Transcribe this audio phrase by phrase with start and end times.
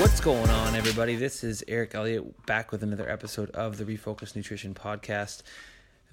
[0.00, 1.14] What's going on, everybody?
[1.14, 5.42] This is Eric Elliott back with another episode of the Refocus Nutrition Podcast.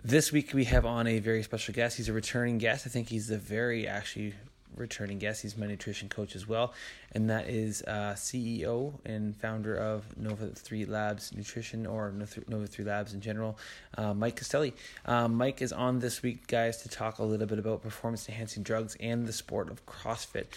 [0.03, 1.95] This week we have on a very special guest.
[1.95, 2.85] He's a returning guest.
[2.85, 4.33] I think he's the very actually
[4.75, 5.41] returning guest.
[5.41, 6.73] He's my nutrition coach as well,
[7.13, 12.11] and that is uh, CEO and founder of Nova Three Labs Nutrition or
[12.49, 13.57] Nova Three Labs in general,
[13.97, 14.73] uh, Mike Castelli.
[15.05, 18.63] Um, Mike is on this week, guys, to talk a little bit about performance enhancing
[18.63, 20.47] drugs and the sport of CrossFit.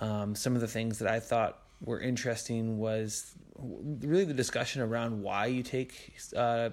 [0.00, 5.22] Um, some of the things that I thought were interesting was really the discussion around
[5.22, 6.70] why you take uh,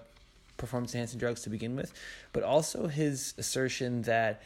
[0.57, 1.93] performance enhancing drugs to begin with,
[2.33, 4.41] but also his assertion that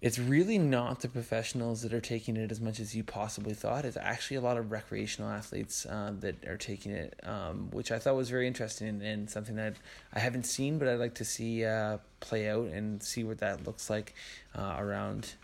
[0.00, 3.84] it's really not the professionals that are taking it as much as you possibly thought.
[3.84, 7.98] It's actually a lot of recreational athletes uh, that are taking it, um, which I
[7.98, 9.74] thought was very interesting and something that
[10.12, 13.66] I haven't seen, but I'd like to see uh, play out and see what that
[13.66, 14.14] looks like
[14.56, 15.34] uh, around,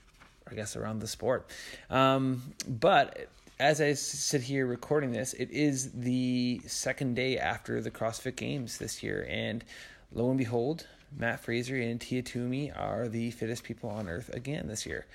[0.48, 1.50] I guess, around the sport.
[1.90, 3.26] Um, but
[3.64, 8.76] as I sit here recording this, it is the second day after the CrossFit Games
[8.76, 9.64] this year, and
[10.12, 14.68] lo and behold, Matt Fraser and Tia Toomey are the fittest people on earth again
[14.68, 15.06] this year.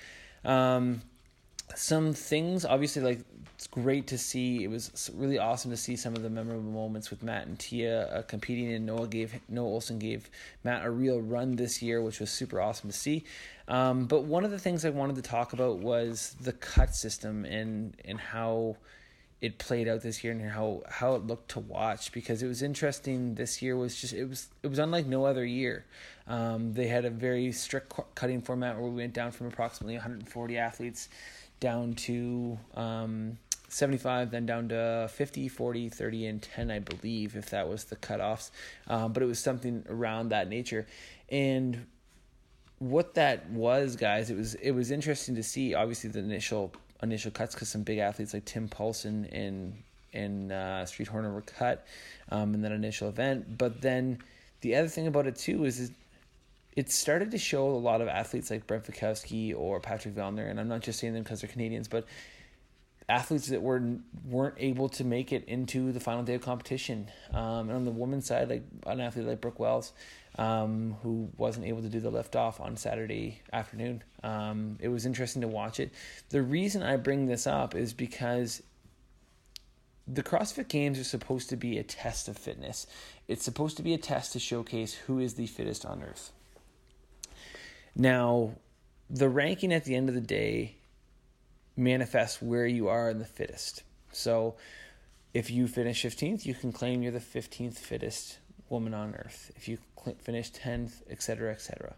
[0.44, 1.02] Um,
[1.78, 3.20] some things, obviously, like
[3.54, 4.64] it's great to see.
[4.64, 8.06] It was really awesome to see some of the memorable moments with matt and Tia
[8.06, 10.30] uh, competing, and Noah gave Noah Ohlsen gave
[10.64, 13.24] matt a real run this year, which was super awesome to see.
[13.68, 17.44] Um, but one of the things I wanted to talk about was the cut system
[17.44, 18.76] and and how
[19.40, 22.62] it played out this year and how how it looked to watch because it was
[22.62, 25.84] interesting this year was just it was it was unlike no other year
[26.26, 30.58] um, they had a very strict cutting format where we went down from approximately 140
[30.58, 31.08] athletes
[31.60, 37.50] down to um, 75 then down to 50 40 30 and 10 i believe if
[37.50, 38.50] that was the cutoffs
[38.88, 40.86] um, but it was something around that nature
[41.28, 41.86] and
[42.78, 46.72] what that was guys it was it was interesting to see obviously the initial
[47.02, 49.74] initial cuts because some big athletes like Tim Paulson and
[50.12, 51.86] and uh, Street Horner were cut
[52.30, 53.56] um, in that initial event.
[53.56, 54.18] But then
[54.60, 55.92] the other thing about it too is, is
[56.76, 60.60] it started to show a lot of athletes like Brent Fikowski or Patrick Vellner, and
[60.60, 62.06] I'm not just saying them because they're Canadians, but
[63.08, 63.82] athletes that were
[64.24, 67.10] weren't able to make it into the final day of competition.
[67.32, 69.92] Um, and on the women's side, like an athlete like Brooke Wells,
[70.38, 74.04] um, who wasn't able to do the lift off on Saturday afternoon.
[74.22, 75.92] Um, it was interesting to watch it.
[76.30, 78.62] The reason I bring this up is because
[80.06, 82.86] the CrossFit Games are supposed to be a test of fitness.
[83.28, 86.32] It's supposed to be a test to showcase who is the fittest on earth.
[87.96, 88.52] Now,
[89.08, 90.76] the ranking at the end of the day
[91.76, 93.82] manifests where you are in the fittest.
[94.12, 94.56] So,
[95.32, 99.52] if you finish 15th, you can claim you're the 15th fittest woman on earth.
[99.56, 99.78] If you
[100.20, 101.94] finish 10th, etc., etc.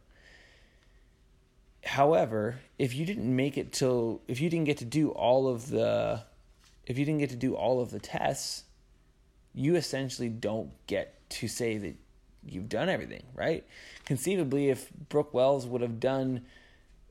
[1.84, 5.68] However, if you didn't make it till if you didn't get to do all of
[5.68, 6.22] the
[6.86, 8.64] if you didn't get to do all of the tests,
[9.54, 11.96] you essentially don't get to say that
[12.46, 13.64] you've done everything, right?
[14.04, 16.42] Conceivably, if Brooke Wells would have done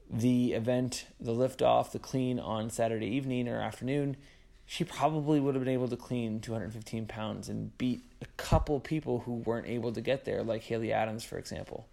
[0.09, 4.17] the event, the lift off, the clean on Saturday evening or afternoon,
[4.65, 9.19] she probably would have been able to clean 215 pounds and beat a couple people
[9.19, 11.87] who weren't able to get there, like Haley Adams, for example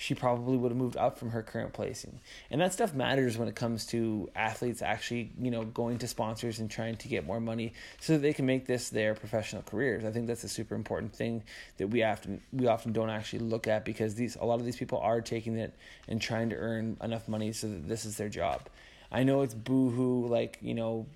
[0.00, 2.20] she probably would have moved up from her current placing.
[2.52, 6.60] And that stuff matters when it comes to athletes actually, you know, going to sponsors
[6.60, 10.04] and trying to get more money so that they can make this their professional careers.
[10.04, 11.42] I think that's a super important thing
[11.78, 14.76] that we often we often don't actually look at because these a lot of these
[14.76, 15.74] people are taking it
[16.06, 18.68] and trying to earn enough money so that this is their job.
[19.10, 21.06] I know it's boohoo, like, you know,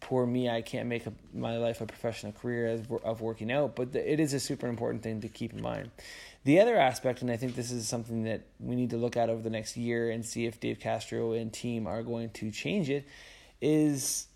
[0.00, 3.76] poor me, I can't make a, my life a professional career as, of working out,
[3.76, 5.90] but the, it is a super important thing to keep in mind.
[6.44, 9.28] The other aspect, and I think this is something that we need to look at
[9.28, 12.88] over the next year and see if Dave Castro and team are going to change
[12.88, 13.06] it,
[13.60, 14.28] is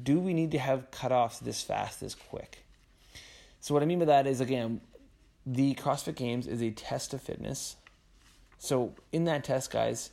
[0.00, 2.64] do we need to have cutoffs this fast, this quick?
[3.60, 4.80] So, what I mean by that is, again,
[5.44, 7.76] the CrossFit Games is a test of fitness.
[8.58, 10.10] So, in that test, guys,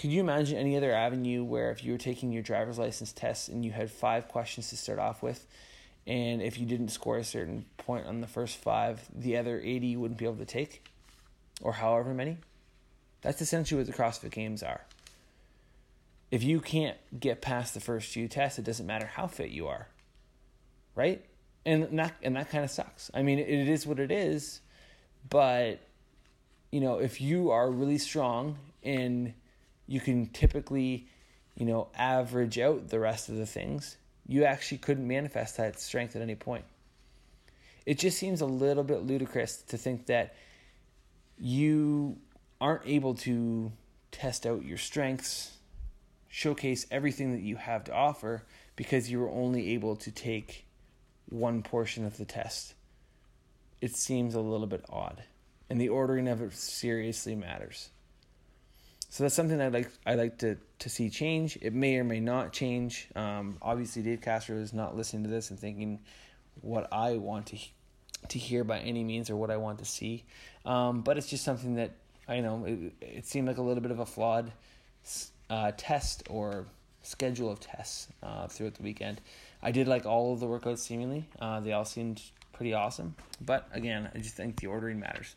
[0.00, 3.50] could you imagine any other avenue where if you were taking your driver's license test
[3.50, 5.46] and you had five questions to start off with,
[6.06, 9.88] and if you didn't score a certain point on the first five, the other 80
[9.88, 10.88] you wouldn't be able to take,
[11.60, 12.38] or however many?
[13.20, 14.80] That's essentially what the CrossFit Games are.
[16.30, 19.68] If you can't get past the first few tests, it doesn't matter how fit you
[19.68, 19.86] are,
[20.94, 21.22] right?
[21.66, 23.10] And that and that kind of sucks.
[23.12, 24.62] I mean, it is what it is,
[25.28, 25.78] but
[26.72, 29.34] you know, if you are really strong and
[29.90, 31.08] you can typically,
[31.56, 36.14] you know, average out the rest of the things, you actually couldn't manifest that strength
[36.14, 36.64] at any point.
[37.84, 40.36] It just seems a little bit ludicrous to think that
[41.36, 42.18] you
[42.60, 43.72] aren't able to
[44.12, 45.56] test out your strengths
[46.28, 48.44] showcase everything that you have to offer
[48.76, 50.66] because you were only able to take
[51.28, 52.74] one portion of the test.
[53.80, 55.24] It seems a little bit odd.
[55.68, 57.90] And the ordering of it seriously matters.
[59.10, 61.58] So that's something I like I like to to see change.
[61.60, 63.08] It may or may not change.
[63.16, 66.00] Um, obviously, Dave Castro is not listening to this and thinking
[66.60, 67.58] what I want to
[68.28, 70.24] to hear by any means or what I want to see.
[70.64, 71.90] Um, but it's just something that
[72.28, 74.52] I know it, it seemed like a little bit of a flawed
[75.48, 76.66] uh, test or
[77.02, 79.20] schedule of tests uh, throughout the weekend.
[79.60, 81.28] I did like all of the workouts seemingly.
[81.40, 82.22] Uh, they all seemed
[82.52, 83.16] pretty awesome.
[83.40, 85.34] But again, I just think the ordering matters.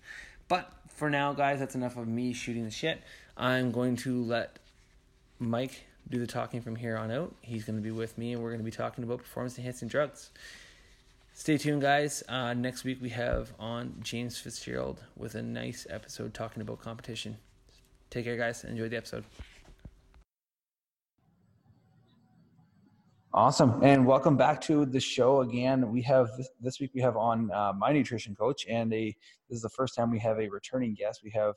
[0.47, 3.01] But for now, guys, that's enough of me shooting the shit.
[3.35, 4.59] I'm going to let
[5.39, 7.33] Mike do the talking from here on out.
[7.41, 9.87] He's going to be with me, and we're going to be talking about performance enhancing
[9.87, 10.29] drugs.
[11.33, 12.23] Stay tuned, guys.
[12.29, 17.37] Uh, next week we have on James Fitzgerald with a nice episode talking about competition.
[18.11, 18.63] Take care, guys.
[18.63, 19.23] Enjoy the episode.
[23.33, 25.91] Awesome, and welcome back to the show again.
[25.91, 26.29] We have
[26.61, 29.05] this, week we have on uh, my nutrition coach, and a
[29.49, 31.21] this is the first time we have a returning guest.
[31.23, 31.55] We have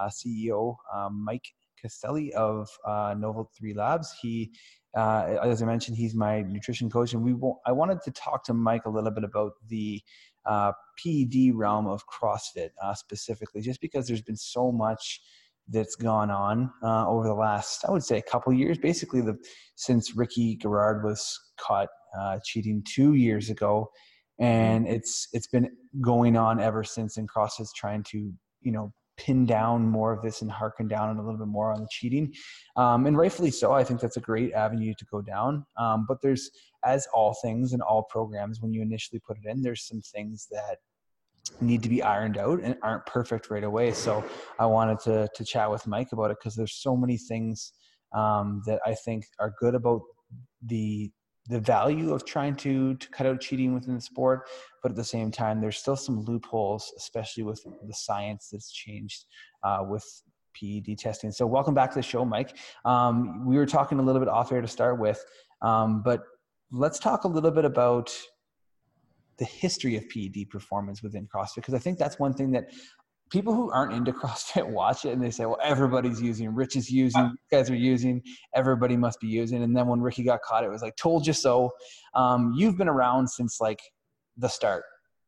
[0.00, 1.46] uh, CEO um, Mike
[1.80, 4.14] Castelli of uh, Nova Three Labs.
[4.20, 4.52] He,
[4.96, 7.34] uh, as I mentioned, he's my nutrition coach, and we
[7.66, 10.02] I wanted to talk to Mike a little bit about the
[10.46, 15.20] uh, PED realm of CrossFit uh, specifically, just because there's been so much
[15.68, 18.78] that's gone on uh, over the last, I would say, a couple years.
[18.78, 19.36] Basically, the
[19.76, 21.88] since Ricky Garard was caught
[22.18, 23.90] uh, cheating two years ago,
[24.38, 25.70] and it's it's been
[26.00, 27.16] going on ever since.
[27.16, 31.18] And CrossFit's trying to you know pin down more of this and harken down and
[31.18, 32.32] a little bit more on the cheating.
[32.76, 33.72] Um, and rightfully so.
[33.72, 35.64] I think that's a great avenue to go down.
[35.78, 36.50] Um, but there's,
[36.84, 40.48] as all things and all programs, when you initially put it in, there's some things
[40.50, 40.78] that
[41.60, 43.92] need to be ironed out and aren't perfect right away.
[43.92, 44.24] So
[44.58, 47.72] I wanted to to chat with Mike about it because there's so many things
[48.14, 50.02] um, that I think are good about
[50.62, 51.10] the
[51.48, 54.48] the value of trying to to cut out cheating within the sport,
[54.82, 59.24] but at the same time, there's still some loopholes, especially with the science that's changed
[59.62, 60.04] uh, with
[60.58, 61.30] PED testing.
[61.30, 62.56] So, welcome back to the show, Mike.
[62.84, 65.22] Um, we were talking a little bit off air to start with,
[65.60, 66.22] um, but
[66.70, 68.16] let's talk a little bit about
[69.36, 72.70] the history of PED performance within CrossFit because I think that's one thing that
[73.34, 76.88] people who aren't into CrossFit watch it and they say, well, everybody's using, Rich is
[76.88, 78.22] using, you guys are using,
[78.54, 79.64] everybody must be using.
[79.64, 81.72] And then when Ricky got caught, it was like, told you so.
[82.14, 83.80] Um, you've been around since like
[84.36, 84.84] the start.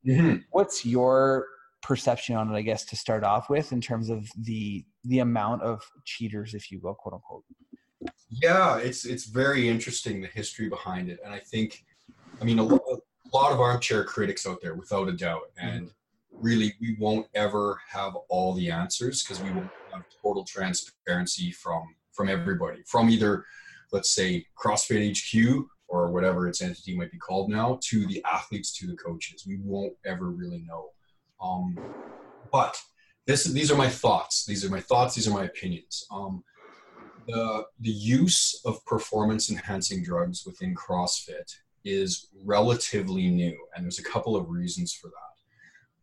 [0.07, 0.37] Mm-hmm.
[0.51, 1.47] What's your
[1.83, 5.63] perception on it, I guess, to start off with in terms of the the amount
[5.63, 7.45] of cheaters, if you will, quote unquote?
[8.31, 11.85] Yeah, it's it's very interesting the history behind it, and I think,
[12.41, 15.91] I mean, a lot, a lot of armchair critics out there, without a doubt, and
[16.41, 21.83] really we won't ever have all the answers because we won't have total transparency from
[22.13, 22.83] from everybody.
[22.87, 23.45] From either
[23.93, 28.77] let's say crossfit hq or whatever its entity might be called now to the athletes
[28.79, 29.45] to the coaches.
[29.47, 30.89] We won't ever really know.
[31.41, 31.79] Um,
[32.51, 32.77] but
[33.27, 34.45] this these are my thoughts.
[34.47, 35.15] These are my thoughts.
[35.15, 36.07] These are my opinions.
[36.11, 36.43] Um,
[37.27, 41.53] the the use of performance enhancing drugs within crossfit
[41.85, 45.36] is relatively new and there's a couple of reasons for that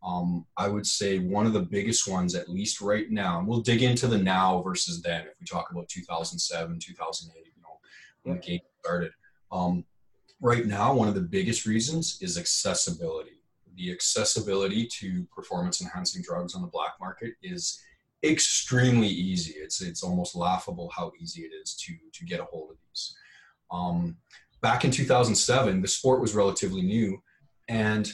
[0.03, 3.61] um, I would say one of the biggest ones, at least right now, and we'll
[3.61, 7.79] dig into the now versus then if we talk about 2007, 2008, you know,
[8.23, 9.11] when the game started.
[9.51, 9.85] Um,
[10.41, 13.39] right now, one of the biggest reasons is accessibility.
[13.77, 17.81] The accessibility to performance enhancing drugs on the black market is
[18.23, 19.53] extremely easy.
[19.53, 23.15] It's it's almost laughable how easy it is to to get a hold of these.
[23.71, 24.17] Um,
[24.61, 27.23] back in 2007, the sport was relatively new,
[27.69, 28.11] and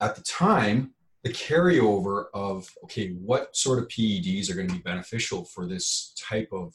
[0.00, 0.94] at the time,
[1.24, 6.14] the carryover of okay, what sort of PEDs are going to be beneficial for this
[6.16, 6.74] type of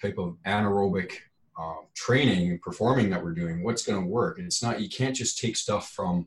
[0.00, 1.12] type of anaerobic
[1.58, 3.64] um, training and performing that we're doing?
[3.64, 4.38] What's going to work?
[4.38, 6.26] And it's not you can't just take stuff from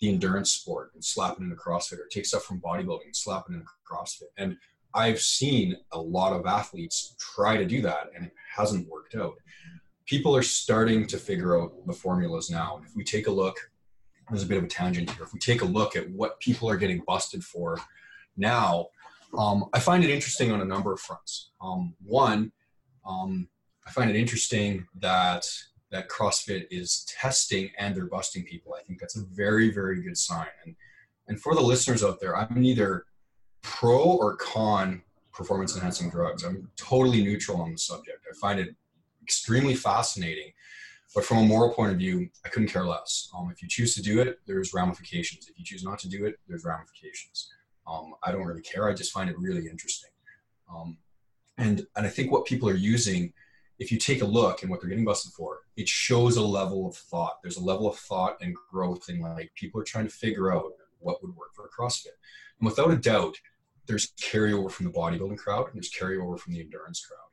[0.00, 3.44] the endurance sport and slap it into CrossFit, or take stuff from bodybuilding and slap
[3.48, 4.30] it into CrossFit.
[4.36, 4.56] And
[4.94, 9.34] I've seen a lot of athletes try to do that, and it hasn't worked out.
[10.06, 12.80] People are starting to figure out the formulas now.
[12.86, 13.58] If we take a look
[14.30, 15.22] there's a bit of a tangent here.
[15.22, 17.78] If we take a look at what people are getting busted for
[18.36, 18.88] now,
[19.36, 21.50] um, I find it interesting on a number of fronts.
[21.60, 22.52] Um, one,
[23.06, 23.48] um,
[23.86, 25.46] I find it interesting that
[25.90, 28.74] that CrossFit is testing and they're busting people.
[28.78, 30.48] I think that's a very, very good sign.
[30.64, 30.76] And
[31.28, 33.04] and for the listeners out there, I'm neither
[33.62, 36.42] pro or con performance enhancing drugs.
[36.42, 38.26] I'm totally neutral on the subject.
[38.30, 38.74] I find it
[39.22, 40.52] extremely fascinating
[41.14, 43.30] but from a moral point of view, I couldn't care less.
[43.36, 45.48] Um, if you choose to do it, there's ramifications.
[45.48, 47.50] If you choose not to do it, there's ramifications.
[47.86, 48.88] Um, I don't really care.
[48.88, 50.10] I just find it really interesting.
[50.72, 50.98] Um,
[51.56, 53.32] and and I think what people are using
[53.78, 56.88] if you take a look and what they're getting busted for, it shows a level
[56.88, 57.40] of thought.
[57.42, 60.72] There's a level of thought and growth in like people are trying to figure out
[60.98, 62.16] what would work for a CrossFit.
[62.58, 63.36] And without a doubt,
[63.86, 67.27] there's carryover from the bodybuilding crowd and there's carryover from the endurance crowd.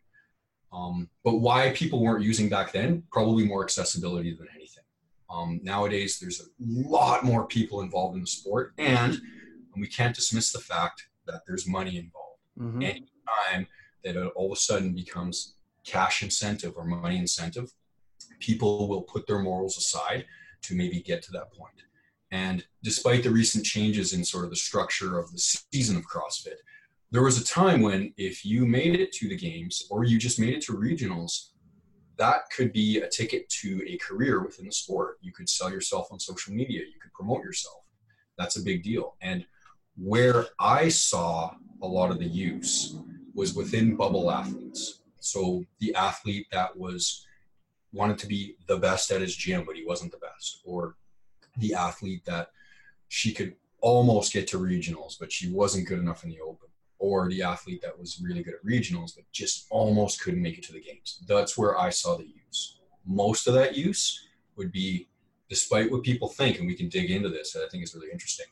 [0.75, 4.83] Um, but why people weren't using back then, probably more accessibility than anything.
[5.29, 10.15] Um, nowadays, there's a lot more people involved in the sport, and, and we can't
[10.15, 12.41] dismiss the fact that there's money involved.
[12.59, 12.81] Mm-hmm.
[12.81, 13.67] Anytime
[14.03, 15.55] that it all of a sudden becomes
[15.85, 17.71] cash incentive or money incentive,
[18.39, 20.25] people will put their morals aside
[20.63, 21.73] to maybe get to that point.
[22.31, 26.57] And despite the recent changes in sort of the structure of the season of CrossFit,
[27.15, 30.37] there was a time when if you made it to the games or you just
[30.37, 31.51] made it to regionals,
[32.17, 35.17] that could be a ticket to a career within the sport.
[35.21, 37.83] You could sell yourself on social media, you could promote yourself.
[38.37, 39.15] That's a big deal.
[39.21, 39.45] And
[39.95, 42.97] where I saw a lot of the use
[43.33, 44.99] was within bubble athletes.
[45.21, 47.25] So the athlete that was
[47.93, 50.97] wanted to be the best at his gym, but he wasn't the best, or
[51.59, 52.49] the athlete that
[53.07, 56.67] she could almost get to regionals, but she wasn't good enough in the open,
[56.99, 60.63] or the athlete that was really good at regionals, but just almost couldn't make it
[60.63, 61.19] to the games.
[61.27, 62.79] That's where I saw the use.
[63.05, 65.09] Most of that use would be,
[65.49, 68.47] despite what people think, and we can dig into this, I think is really interesting,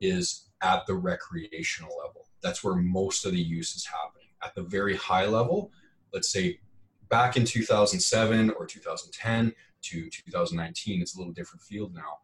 [0.00, 2.26] is at the recreational level.
[2.42, 4.28] That's where most of the use is happening.
[4.42, 5.72] At the very high level,
[6.12, 6.60] let's say
[7.08, 12.18] back in 2007 or 2010 to 2019, it's a little different field now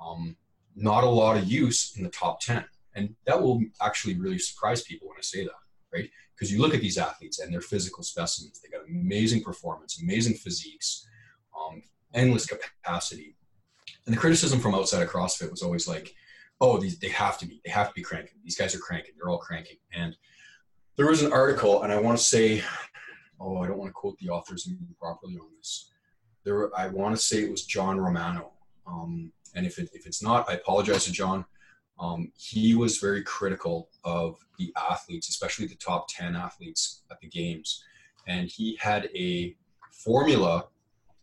[0.00, 0.36] um,
[0.74, 2.64] not a lot of use in the top 10.
[2.96, 5.52] And that will actually really surprise people when I say that,
[5.92, 6.10] right?
[6.34, 10.34] Because you look at these athletes and their physical specimens, they got amazing performance, amazing
[10.34, 11.06] physiques,
[11.56, 11.82] um,
[12.14, 13.36] endless capacity.
[14.06, 16.14] And the criticism from outside of CrossFit was always like,
[16.60, 18.38] oh, these, they have to be, they have to be cranking.
[18.42, 19.14] These guys are cranking.
[19.16, 19.76] They're all cranking.
[19.92, 20.16] And
[20.96, 22.62] there was an article, and I want to say,
[23.38, 25.90] oh, I don't want to quote the authors properly on this.
[26.44, 28.52] There, I want to say it was John Romano.
[28.86, 31.44] Um, and if, it, if it's not, I apologize to John.
[31.98, 37.28] Um, he was very critical of the athletes, especially the top 10 athletes at the
[37.28, 37.82] games.
[38.26, 39.56] And he had a
[39.90, 40.66] formula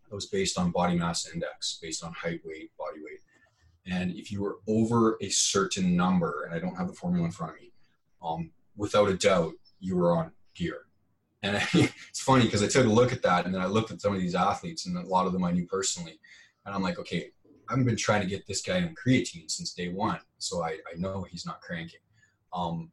[0.10, 3.20] that was based on body mass index, based on height, weight, body weight.
[3.86, 7.32] And if you were over a certain number, and I don't have the formula in
[7.32, 7.72] front of me,
[8.24, 10.86] um, without a doubt, you were on gear.
[11.42, 14.02] And it's funny because I took a look at that and then I looked at
[14.02, 16.20] some of these athletes and a lot of them I knew personally.
[16.66, 17.32] And I'm like, okay,
[17.74, 20.98] I've been trying to get this guy on creatine since day one, so I, I
[20.98, 22.00] know he's not cranking.
[22.54, 22.92] Um,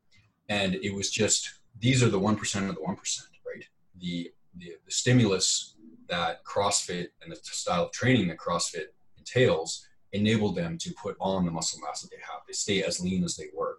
[0.49, 3.65] and it was just these are the one percent of the one percent, right?
[3.99, 5.75] The, the the stimulus
[6.09, 8.87] that CrossFit and the style of training that CrossFit
[9.19, 12.41] entails enabled them to put on the muscle mass that they have.
[12.47, 13.79] They stay as lean as they were,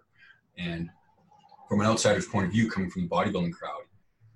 [0.56, 0.88] and
[1.68, 3.82] from an outsider's point of view, coming from the bodybuilding crowd,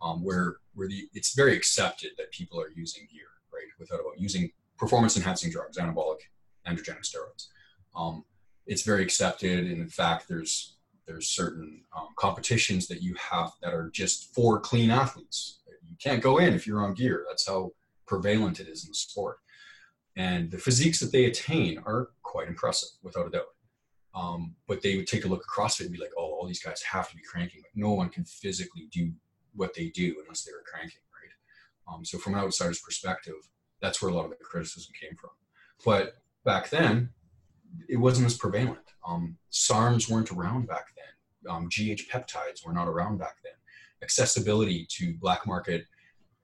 [0.03, 3.69] um, where where the it's very accepted that people are using gear, right?
[3.79, 6.19] Without about using performance enhancing drugs, anabolic
[6.67, 7.49] androgenic steroids.
[7.95, 8.25] Um,
[8.67, 13.73] it's very accepted, and in fact, there's there's certain um, competitions that you have that
[13.73, 15.61] are just for clean athletes.
[15.89, 17.25] You can't go in if you're on gear.
[17.29, 17.71] That's how
[18.09, 19.39] prevalent it is in the sport.
[20.17, 23.55] And the physiques that they attain are quite impressive, without a doubt.
[24.15, 26.63] Um, but they would take a look at CrossFit and be like, oh, all these
[26.63, 27.61] guys have to be cranking.
[27.63, 29.13] But no one can physically do
[29.55, 31.95] what they do unless they were cranking, right?
[31.95, 33.35] Um, so from an outsider's perspective,
[33.81, 35.31] that's where a lot of the criticism came from.
[35.85, 36.15] But
[36.47, 37.11] back then,
[37.89, 38.79] it wasn't as prevalent.
[39.07, 41.53] Um, SARMs weren't around back then.
[41.53, 43.53] Um, GH peptides were not around back then.
[44.03, 45.85] Accessibility to black market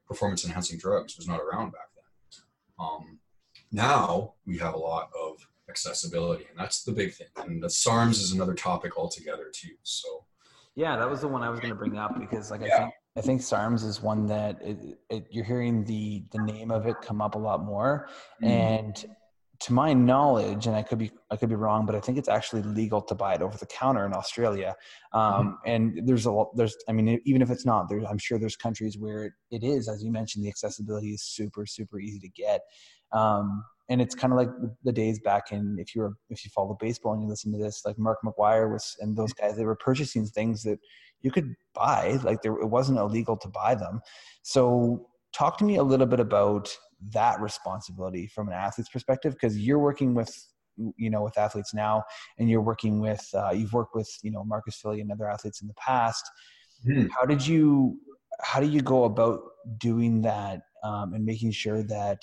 [0.06, 2.44] performance enhancing drugs was not around back then.
[2.78, 3.18] Um,
[3.70, 7.28] now we have a lot of accessibility, and that's the big thing.
[7.36, 9.74] And the SARMs is another topic altogether too.
[9.82, 10.24] So,
[10.74, 12.74] yeah, that was the one I was going to bring up because, like, yeah.
[12.74, 16.70] I think I think SARMs is one that it, it, you're hearing the the name
[16.70, 18.08] of it come up a lot more,
[18.42, 18.48] mm.
[18.48, 19.04] and
[19.62, 22.28] to my knowledge, and I could be I could be wrong, but I think it's
[22.28, 24.74] actually legal to buy it over the counter in Australia.
[25.12, 25.52] Um, mm-hmm.
[25.66, 26.56] And there's a lot.
[26.56, 29.64] There's I mean, even if it's not, there, I'm sure there's countries where it, it
[29.64, 32.60] is, as you mentioned, the accessibility is super super easy to get.
[33.12, 34.48] Um, and it's kind of like
[34.84, 37.58] the days back in if you were if you follow baseball and you listen to
[37.58, 40.78] this, like Mark McGwire was and those guys, they were purchasing things that
[41.20, 42.18] you could buy.
[42.22, 44.00] Like there, it wasn't illegal to buy them.
[44.42, 46.76] So talk to me a little bit about
[47.10, 50.34] that responsibility from an athlete's perspective because you're working with
[50.96, 52.02] you know with athletes now
[52.38, 55.60] and you're working with uh, you've worked with you know marcus filly and other athletes
[55.60, 56.24] in the past.
[56.86, 57.08] Mm.
[57.10, 57.98] how did you
[58.40, 59.40] how do you go about
[59.78, 62.22] doing that um, and making sure that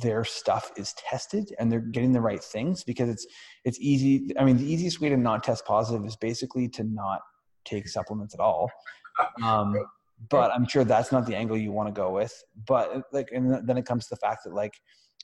[0.00, 2.84] their stuff is tested and they're getting the right things?
[2.84, 3.26] Because it's
[3.64, 7.20] it's easy i mean the easiest way to not test positive is basically to not
[7.64, 8.70] take supplements at all.
[9.42, 9.76] Um,
[10.28, 12.32] but I'm sure that's not the angle you want to go with.
[12.66, 14.74] But like, and then it comes to the fact that like,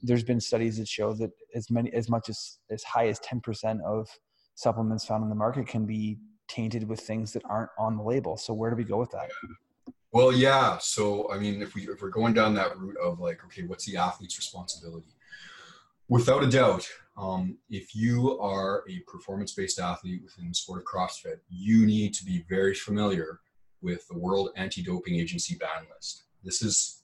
[0.03, 3.81] there's been studies that show that as many, as much as as high as 10%
[3.83, 4.09] of
[4.55, 8.37] supplements found in the market can be tainted with things that aren't on the label.
[8.37, 9.31] So where do we go with that?
[10.13, 10.79] Well, yeah.
[10.79, 13.85] So I mean, if we if we're going down that route of like, okay, what's
[13.85, 15.09] the athlete's responsibility?
[16.09, 21.39] Without a doubt, um, if you are a performance-based athlete within the sport of CrossFit,
[21.49, 23.41] you need to be very familiar
[23.81, 26.25] with the World Anti-Doping Agency ban list.
[26.43, 27.03] This is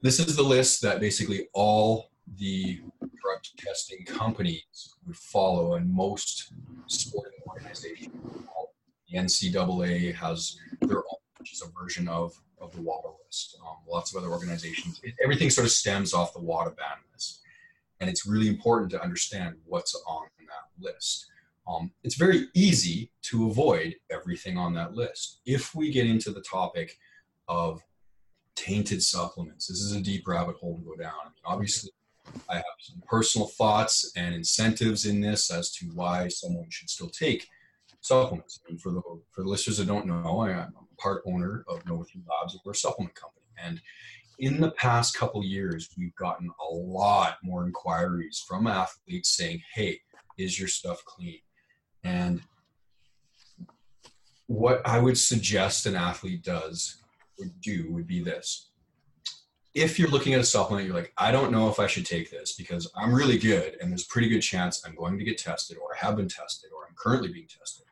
[0.00, 6.52] this is the list that basically all the drug testing companies would follow, and most
[6.86, 8.14] sporting organizations.
[9.10, 13.56] The NCAA has their own, which is a version of of the WADA list.
[13.64, 15.00] Um, lots of other organizations.
[15.02, 17.40] It, everything sort of stems off the WADA ban list,
[18.00, 21.26] and it's really important to understand what's on that list.
[21.68, 25.40] Um, it's very easy to avoid everything on that list.
[25.44, 26.96] If we get into the topic
[27.46, 27.82] of
[28.56, 31.12] tainted supplements, this is a deep rabbit hole to go down.
[31.22, 31.90] I mean, obviously,
[32.48, 37.10] I have some personal thoughts and incentives in this as to why someone should still
[37.10, 37.46] take
[38.00, 38.60] supplements.
[38.68, 41.84] And for the for the listeners that don't know, I am a part owner of
[41.86, 43.46] Know-A-Few Labs, we're a supplement company.
[43.62, 43.80] And
[44.38, 50.00] in the past couple years, we've gotten a lot more inquiries from athletes saying, "Hey,
[50.36, 51.40] is your stuff clean?"
[52.04, 52.42] And
[54.46, 56.96] what I would suggest an athlete does
[57.38, 58.70] would do would be this.
[59.74, 62.30] If you're looking at a supplement, you're like, I don't know if I should take
[62.30, 65.76] this because I'm really good and there's pretty good chance I'm going to get tested
[65.76, 67.84] or I have been tested or I'm currently being tested.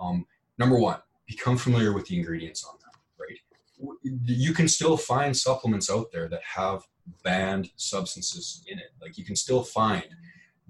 [0.00, 0.26] Um,
[0.58, 4.02] number one, become familiar with the ingredients on them, right?
[4.02, 6.82] You can still find supplements out there that have
[7.22, 8.92] banned substances in it.
[9.00, 10.06] Like you can still find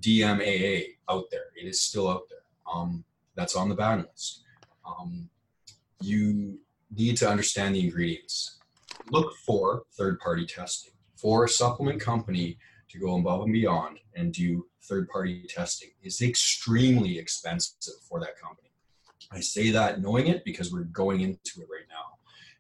[0.00, 1.46] DMAA out there.
[1.56, 2.41] It is still out there.
[2.72, 4.44] Um, that's on the ban list.
[4.86, 5.28] Um,
[6.00, 6.58] you
[6.94, 8.58] need to understand the ingredients.
[9.10, 10.92] Look for third party testing.
[11.16, 16.20] For a supplement company to go above and beyond and do third party testing is
[16.20, 18.68] extremely expensive for that company.
[19.30, 22.18] I say that knowing it because we're going into it right now.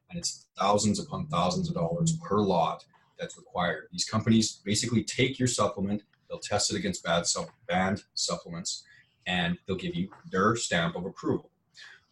[0.08, 2.84] And it's thousands upon thousands of dollars per lot
[3.18, 3.88] that's required.
[3.92, 7.24] These companies basically take your supplement, they'll test it against bad
[7.68, 8.84] banned supplements,
[9.26, 11.50] and they'll give you their stamp of approval.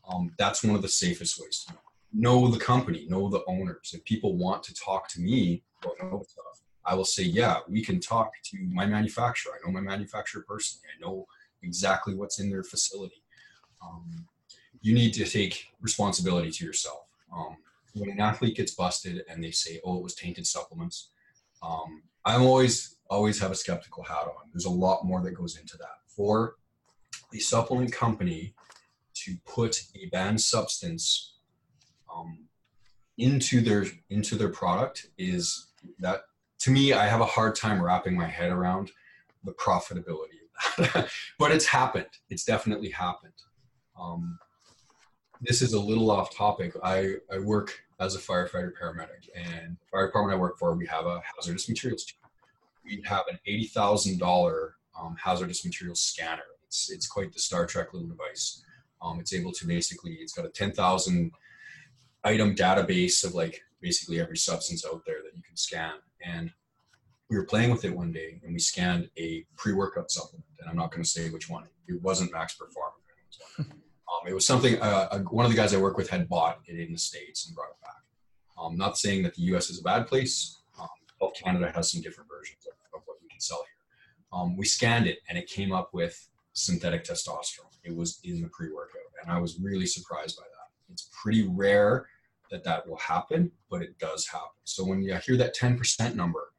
[0.08, 1.80] Um, that's one of the safest ways to know.
[2.12, 3.92] Know the company, know the owners.
[3.94, 8.00] If people want to talk to me about stuff, I will say, yeah, we can
[8.00, 9.52] talk to my manufacturer.
[9.54, 10.86] I know my manufacturer personally.
[10.96, 11.26] I know
[11.62, 13.22] exactly what's in their facility.
[13.82, 14.26] Um,
[14.80, 17.04] you need to take responsibility to yourself.
[17.32, 17.56] Um,
[17.94, 21.10] when an athlete gets busted and they say, "Oh, it was tainted supplements,"
[21.62, 24.50] um, I'm always always have a skeptical hat on.
[24.52, 25.98] There's a lot more that goes into that.
[26.06, 26.56] For
[27.34, 28.54] a supplement company
[29.14, 31.34] to put a banned substance
[32.14, 32.46] um,
[33.18, 36.22] into their into their product is that
[36.58, 38.90] to me i have a hard time wrapping my head around
[39.44, 40.40] the profitability
[40.78, 41.10] of that.
[41.38, 42.06] But it's happened.
[42.28, 43.32] It's definitely happened.
[43.98, 44.38] Um,
[45.40, 46.74] this is a little off topic.
[46.82, 50.86] I i work as a firefighter paramedic and the fire department i work for we
[50.86, 52.16] have a hazardous materials team.
[52.84, 58.08] We have an $80000 um, hazardous materials scanner it's, it's quite the star trek little
[58.08, 58.62] device
[59.02, 61.32] um, it's able to basically it's got a 10000
[62.24, 65.94] item database of like basically every substance out there that you can scan.
[66.24, 66.50] And
[67.30, 70.44] we were playing with it one day and we scanned a pre-workout supplement.
[70.60, 71.64] And I'm not going to say which one.
[71.88, 72.92] It wasn't Max Perform.
[74.10, 76.80] Um, it was something uh, one of the guys I work with had bought it
[76.80, 78.02] in the States and brought it back.
[78.60, 80.62] Um, not saying that the US is a bad place.
[80.80, 80.88] Um,
[81.20, 84.32] Health Canada has some different versions of, of what we can sell here.
[84.32, 87.76] Um, we scanned it and it came up with synthetic testosterone.
[87.84, 89.00] It was in the pre-workout.
[89.22, 90.92] And I was really surprised by that.
[90.92, 92.06] It's pretty rare
[92.50, 94.48] that that will happen, but it does happen.
[94.64, 96.52] So when you hear that 10% number,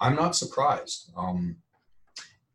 [0.00, 1.12] I'm not surprised.
[1.16, 1.56] Um,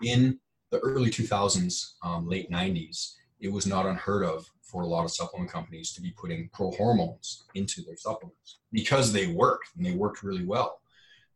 [0.03, 0.39] in
[0.71, 5.11] the early 2000s, um, late 90s, it was not unheard of for a lot of
[5.11, 9.93] supplement companies to be putting pro hormones into their supplements because they worked and they
[9.93, 10.79] worked really well.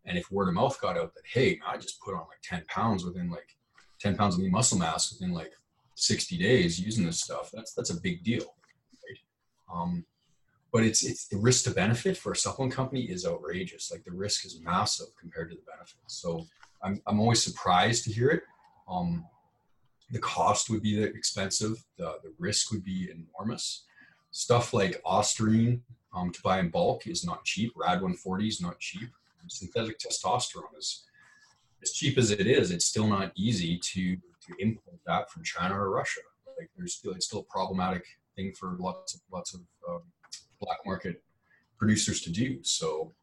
[0.05, 2.65] And if word of mouth got out that, hey, I just put on like 10
[2.67, 3.55] pounds within like
[4.03, 5.53] 10 pounds of lean muscle mass within like
[5.95, 8.55] 60 days using this stuff, that's that's a big deal.
[9.73, 10.05] Um,
[10.71, 13.91] but it's it's the risk to benefit for a supplement company is outrageous.
[13.91, 16.15] Like the risk is massive compared to the benefits.
[16.21, 16.45] So
[16.83, 18.43] I'm I'm always surprised to hear it.
[18.89, 19.25] Um,
[20.11, 21.83] the cost would be expensive.
[21.97, 23.85] The the risk would be enormous.
[24.31, 25.81] Stuff like Ostarine
[26.13, 27.71] um, to buy in bulk is not cheap.
[27.75, 29.09] Rad 140 is not cheap.
[29.47, 31.03] Synthetic testosterone is
[31.83, 32.71] as cheap as it is.
[32.71, 36.21] It's still not easy to to import that from China or Russia.
[36.57, 40.01] Like there's still it's still a problematic thing for lots of lots of um,
[40.59, 41.21] black market
[41.77, 42.59] producers to do.
[42.63, 43.13] So,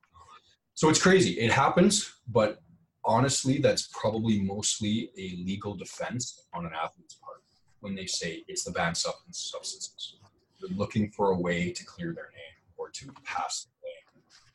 [0.75, 1.33] so it's crazy.
[1.41, 2.59] It happens, but
[3.05, 7.43] honestly, that's probably mostly a legal defense on an athlete's part
[7.81, 10.19] when they say it's the banned substance substances.
[10.61, 13.67] They're looking for a way to clear their name or to pass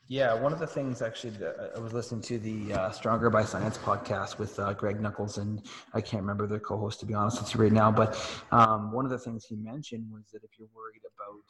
[0.08, 3.44] yeah, one of the things actually that I was listening to the uh, Stronger by
[3.44, 5.62] Science podcast with uh, Greg Nuckols, and
[5.94, 7.90] I can't remember their co-host to be honest with you right now.
[7.90, 8.16] But
[8.52, 11.42] um, one of the things he mentioned was that if you're worried about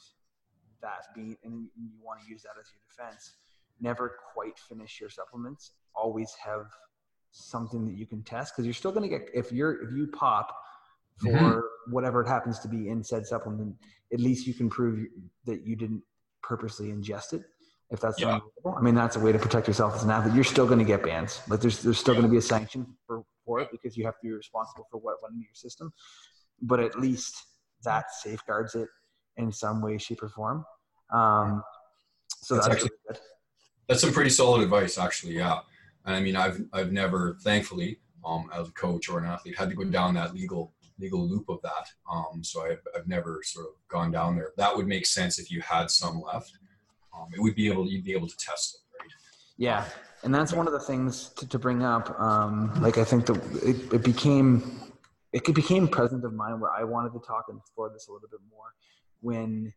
[0.81, 3.35] that being, and you want to use that as your defense,
[3.79, 5.73] never quite finish your supplements.
[5.95, 6.66] Always have
[7.33, 10.07] something that you can test because you're still going to get if you're if you
[10.07, 10.57] pop
[11.19, 11.92] for mm-hmm.
[11.92, 13.75] whatever it happens to be in said supplement,
[14.14, 15.07] at least you can prove
[15.45, 16.03] that you didn't
[16.42, 17.42] purposely ingest it
[17.90, 18.40] if that's yeah.
[18.77, 20.35] I mean, that's a way to protect yourself as an athlete.
[20.35, 21.40] You're still going to get bans.
[21.49, 22.20] Like there's there's still yeah.
[22.20, 24.99] going to be a sanction for, for it because you have to be responsible for
[24.99, 25.92] what went into your system.
[26.61, 27.37] But at least
[27.85, 28.88] that safeguards it
[29.37, 30.64] in some way, shape, or form.
[31.12, 31.62] Um,
[32.29, 33.20] so that's, that's actually really
[33.88, 35.37] that's some pretty solid advice, actually.
[35.37, 35.61] Yeah,
[36.05, 39.77] I mean, I've I've never, thankfully, um, as a coach or an athlete, had to
[39.77, 41.87] go down that legal legal loop of that.
[42.11, 44.53] Um, so I've I've never sort of gone down there.
[44.57, 46.59] That would make sense if you had some left
[47.16, 49.11] um, it would be able you'd be able to test it, right?
[49.57, 49.85] Yeah,
[50.22, 52.18] and that's one of the things to, to bring up.
[52.20, 54.81] Um, like I think that it, it became
[55.33, 58.29] it became present of mind where I wanted to talk and explore this a little
[58.29, 58.74] bit more
[59.20, 59.72] when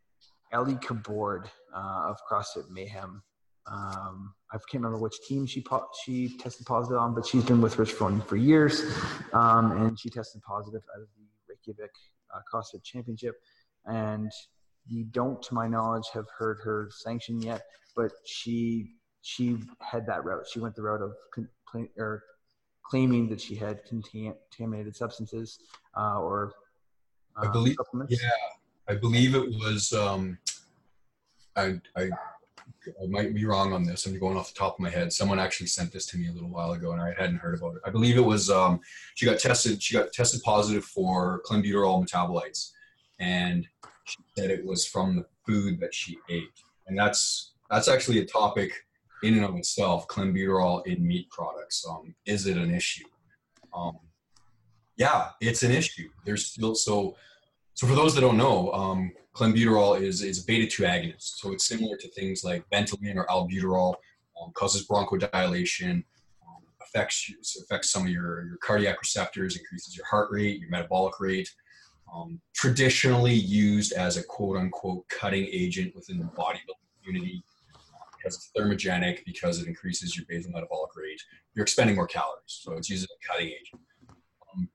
[0.51, 3.21] Ellie Kabord uh, of CrossFit Mayhem.
[3.69, 7.61] Um, I can't remember which team she po- she tested positive on, but she's been
[7.61, 8.81] with Rich Froning for years,
[9.33, 11.91] um, and she tested positive of the Reykjavik
[12.33, 13.35] uh, CrossFit Championship,
[13.85, 14.31] and
[14.89, 17.63] you don't, to my knowledge, have heard her sanctioned yet,
[17.95, 20.45] but she she had that route.
[20.51, 22.23] She went the route of complain, or
[22.83, 25.59] claiming that she had contaminated substances
[25.95, 26.53] uh, or
[27.37, 28.19] uh, I believe supplements.
[28.21, 28.29] yeah
[28.87, 30.37] I believe it was um,
[31.55, 32.09] I, I
[33.01, 34.05] I might be wrong on this.
[34.05, 35.13] I'm going off the top of my head.
[35.13, 37.75] Someone actually sent this to me a little while ago, and I hadn't heard about
[37.75, 37.81] it.
[37.85, 38.79] I believe it was um,
[39.15, 39.81] she got tested.
[39.81, 42.71] She got tested positive for clenbuterol metabolites,
[43.19, 43.67] and
[44.09, 46.43] she said it was from the food that she ate,
[46.87, 48.71] and that's that's actually a topic
[49.23, 50.07] in and of itself.
[50.07, 51.85] Clenbuterol in meat products.
[51.89, 53.05] Um, is it an issue?
[53.73, 53.99] Um,
[54.97, 56.09] yeah, it's an issue.
[56.25, 57.15] There's still so.
[57.73, 61.37] So for those that don't know, um, clenbuterol is is a beta two agonist.
[61.37, 63.95] So it's similar to things like Ventolin or albuterol.
[64.41, 66.03] Um, causes bronchodilation,
[66.45, 71.19] um, affects affects some of your your cardiac receptors, increases your heart rate, your metabolic
[71.19, 71.49] rate
[72.13, 77.43] um, traditionally used as a quote unquote cutting agent within the bodybuilding community
[77.75, 81.21] uh, because it's thermogenic, because it increases your basal metabolic rate.
[81.53, 83.81] You're expending more calories, so it's used as a cutting agent.
[84.53, 84.69] Um,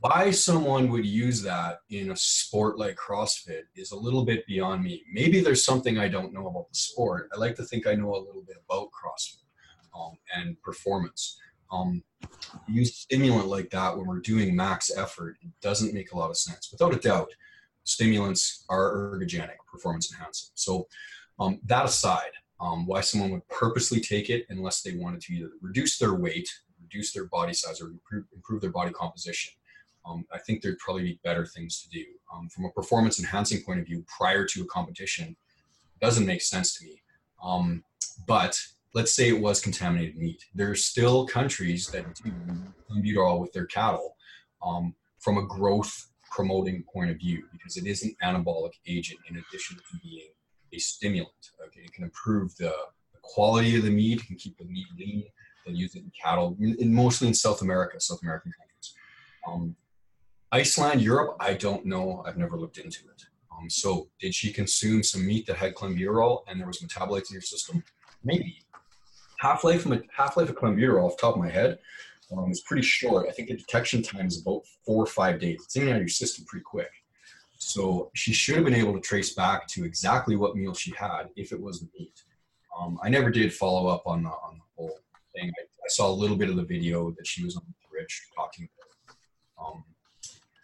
[0.00, 4.82] why someone would use that in a sport like CrossFit is a little bit beyond
[4.82, 5.02] me.
[5.12, 7.30] Maybe there's something I don't know about the sport.
[7.34, 9.46] I like to think I know a little bit about CrossFit
[9.98, 11.38] um, and performance.
[11.70, 12.02] Um,
[12.68, 16.36] use stimulant like that when we're doing max effort it doesn't make a lot of
[16.36, 16.70] sense.
[16.70, 17.30] Without a doubt,
[17.84, 20.50] stimulants are ergogenic, performance enhancing.
[20.54, 20.86] So
[21.38, 25.50] um, that aside, um, why someone would purposely take it unless they wanted to either
[25.60, 26.48] reduce their weight,
[26.82, 29.52] reduce their body size, or improve, improve their body composition.
[30.06, 32.04] Um, I think there'd probably be better things to do.
[32.32, 35.36] Um, from a performance enhancing point of view, prior to a competition,
[36.00, 37.02] doesn't make sense to me.
[37.42, 37.84] Um,
[38.26, 38.58] but
[38.96, 40.42] let's say it was contaminated meat.
[40.54, 42.32] There are still countries that do
[42.90, 44.16] clenbuterol with their cattle
[44.62, 49.36] um, from a growth promoting point of view because it is an anabolic agent in
[49.36, 50.30] addition to being
[50.72, 51.50] a stimulant.
[51.66, 52.72] Okay, it can improve the,
[53.12, 55.24] the quality of the meat, can keep the meat lean.
[55.66, 58.94] They use it in cattle, in, mostly in South America, South American countries.
[59.46, 59.76] Um,
[60.52, 62.24] Iceland, Europe, I don't know.
[62.26, 63.24] I've never looked into it.
[63.52, 67.34] Um, so, did she consume some meat that had clenbuterol and there was metabolites in
[67.34, 67.82] your system?
[68.24, 68.58] Maybe
[69.38, 71.78] half life half life of clenbuterol off the top of my head
[72.36, 73.28] um, is pretty short.
[73.28, 75.60] I think the detection time is about four or five days.
[75.64, 76.90] It's in and out of your system pretty quick.
[77.58, 81.28] So she should have been able to trace back to exactly what meal she had
[81.36, 82.22] if it was the meat.
[82.78, 84.98] Um, I never did follow up on the, on the whole
[85.34, 85.50] thing.
[85.58, 88.68] I, I, saw a little bit of the video that she was on Rich talking
[88.76, 89.66] about.
[89.66, 89.84] Um,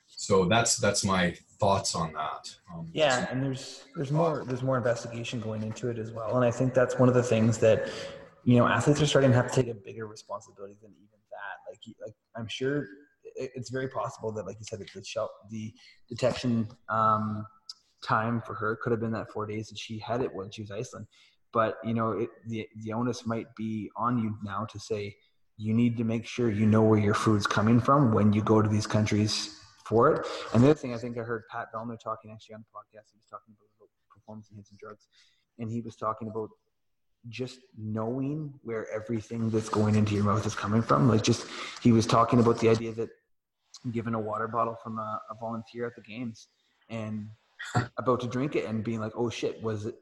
[0.06, 2.54] so that's that's my thoughts on that.
[2.72, 6.44] Um, yeah, and there's there's more there's more investigation going into it as well, and
[6.44, 7.88] I think that's one of the things that
[8.44, 11.70] you know, athletes are starting to have to take a bigger responsibility than even that.
[11.70, 12.88] Like, like I'm sure
[13.34, 15.72] it's very possible that, like you said, the shelf, the
[16.08, 17.46] detection um,
[18.02, 20.62] time for her could have been that four days that she had it when she
[20.62, 21.06] was Iceland.
[21.52, 25.16] But you know, it, the the onus might be on you now to say
[25.56, 28.62] you need to make sure you know where your food's coming from when you go
[28.62, 30.26] to these countries for it.
[30.54, 33.12] And the other thing I think I heard Pat Vellner talking actually on the podcast.
[33.12, 35.06] He was talking about performance enhancing drugs,
[35.58, 36.48] and he was talking about
[37.28, 41.08] just knowing where everything that's going into your mouth is coming from.
[41.08, 41.46] Like just
[41.82, 43.10] he was talking about the idea that
[43.90, 46.48] given a water bottle from a, a volunteer at the games
[46.88, 47.28] and
[47.98, 49.94] about to drink it and being like, oh shit, was it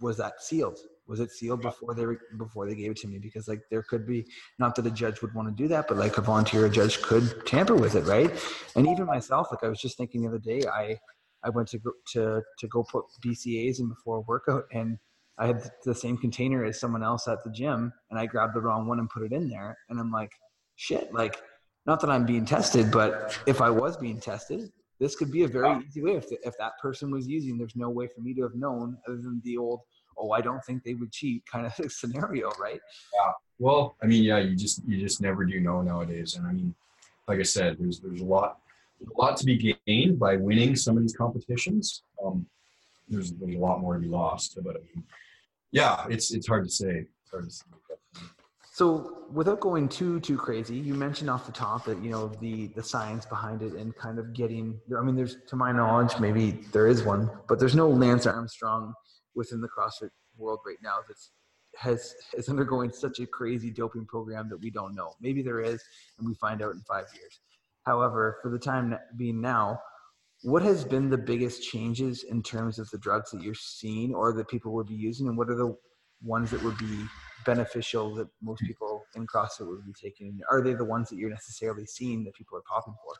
[0.00, 0.78] was that sealed?
[1.06, 3.18] Was it sealed before they were, before they gave it to me?
[3.18, 4.26] Because like there could be
[4.58, 7.02] not that a judge would want to do that, but like a volunteer, a judge
[7.02, 8.30] could tamper with it, right?
[8.76, 10.98] And even myself, like I was just thinking the other day, I
[11.42, 14.98] I went to go, to to go put BCAAs in before a workout, and
[15.40, 18.60] I had the same container as someone else at the gym, and I grabbed the
[18.60, 20.32] wrong one and put it in there, and I'm like,
[20.76, 21.40] shit, like
[21.86, 25.48] not that I'm being tested, but if I was being tested, this could be a
[25.48, 26.12] very easy way.
[26.12, 28.98] If the, if that person was using, there's no way for me to have known
[29.08, 29.80] other than the old,
[30.18, 32.80] oh, I don't think they would cheat kind of scenario, right?
[33.14, 33.32] Yeah.
[33.58, 36.74] Well, I mean, yeah, you just you just never do know nowadays, and I mean,
[37.28, 38.58] like I said, there's there's a lot
[39.02, 42.02] a lot to be gained by winning some of these competitions.
[42.22, 42.46] Um,
[43.08, 45.04] there's, there's a lot more to be lost, but I mean,
[45.72, 47.06] yeah, it's it's hard to say.
[47.30, 47.64] Hard to say.
[48.72, 52.68] So, without going too too crazy, you mentioned off the top that you know the
[52.68, 54.80] the science behind it and kind of getting.
[54.96, 58.94] I mean, there's to my knowledge, maybe there is one, but there's no Lance Armstrong
[59.34, 61.32] within the CrossFit world right now that's
[61.76, 65.12] has is undergoing such a crazy doping program that we don't know.
[65.20, 65.82] Maybe there is,
[66.18, 67.40] and we find out in five years.
[67.84, 69.80] However, for the time being now,
[70.42, 74.32] what has been the biggest changes in terms of the drugs that you're seeing or
[74.32, 75.76] that people would be using, and what are the
[76.22, 77.04] ones that would be
[77.44, 80.40] beneficial that most people in CrossFit would be taking?
[80.50, 83.14] Are they the ones that you're necessarily seeing that people are popping for?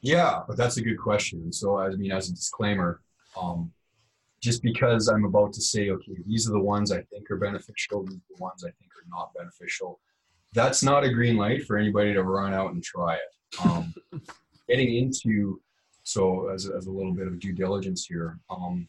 [0.00, 1.52] Yeah, but that's a good question.
[1.52, 3.02] So, I mean, as a disclaimer,
[3.40, 3.70] um,
[4.40, 8.04] just because I'm about to say, okay, these are the ones I think are beneficial,
[8.04, 10.00] these are the ones I think are not beneficial,
[10.52, 13.60] that's not a green light for anybody to run out and try it.
[13.64, 13.94] Um,
[14.68, 15.60] getting into
[16.10, 18.88] so as, as a little bit of due diligence here, um,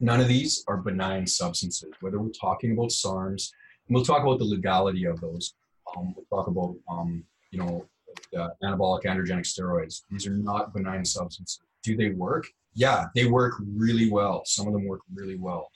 [0.00, 1.92] none of these are benign substances.
[2.00, 3.52] Whether we're talking about SARMs,
[3.86, 5.54] and we'll talk about the legality of those.
[5.94, 7.86] Um, we'll talk about um, you know
[8.32, 10.02] the anabolic androgenic steroids.
[10.10, 11.60] These are not benign substances.
[11.82, 12.46] Do they work?
[12.72, 14.42] Yeah, they work really well.
[14.46, 15.70] Some of them work really well.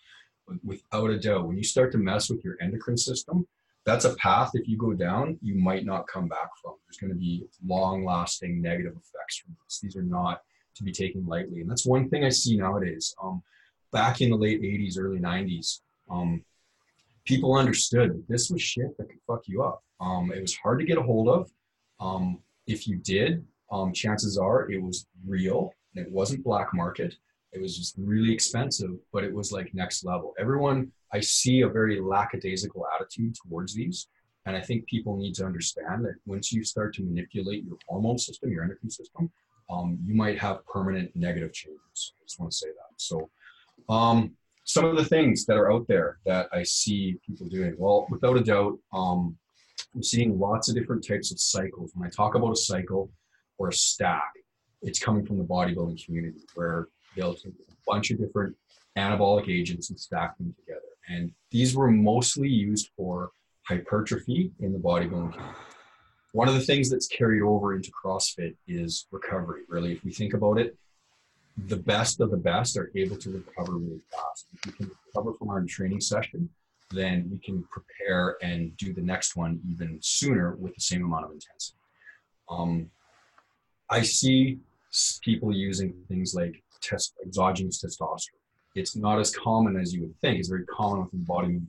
[0.48, 3.46] But without a doubt, when you start to mess with your endocrine system,
[3.84, 7.10] that's a path if you go down you might not come back from there's going
[7.10, 10.42] to be long lasting negative effects from this these are not
[10.74, 11.60] to be taken lightly.
[11.60, 13.14] And that's one thing i see nowadays.
[13.22, 13.42] Um,
[13.92, 15.80] back in the late 80s early 90s
[16.10, 16.44] um,
[17.24, 19.82] people understood that this was shit that could fuck you up.
[20.00, 21.50] Um, it was hard to get a hold of.
[22.00, 25.72] Um, if you did um, chances are it was real.
[25.94, 27.14] And it wasn't black market.
[27.52, 30.34] It was just really expensive but it was like next level.
[30.38, 34.06] Everyone I see a very lackadaisical attitude towards these.
[34.46, 38.18] And I think people need to understand that once you start to manipulate your hormone
[38.18, 39.30] system, your endocrine system,
[39.70, 42.12] um, you might have permanent negative changes.
[42.20, 42.94] I just want to say that.
[42.96, 43.30] So,
[43.88, 44.32] um,
[44.64, 48.36] some of the things that are out there that I see people doing, well, without
[48.36, 49.36] a doubt, um,
[49.94, 51.92] I'm seeing lots of different types of cycles.
[51.94, 53.10] When I talk about a cycle
[53.58, 54.30] or a stack,
[54.82, 58.54] it's coming from the bodybuilding community where they'll take a bunch of different
[58.96, 60.80] anabolic agents and stack them together.
[61.08, 63.30] And these were mostly used for
[63.66, 65.58] hypertrophy in the bodybuilding community.
[66.32, 69.62] One of the things that's carried over into CrossFit is recovery.
[69.68, 70.76] Really, if we think about it,
[71.66, 74.46] the best of the best are able to recover really fast.
[74.54, 76.48] If we can recover from our training session,
[76.92, 81.26] then we can prepare and do the next one even sooner with the same amount
[81.26, 81.78] of intensity.
[82.48, 82.90] Um,
[83.90, 84.58] I see
[85.22, 88.40] people using things like test, exogenous testosterone
[88.74, 90.38] it's not as common as you would think.
[90.38, 91.60] It's very common within body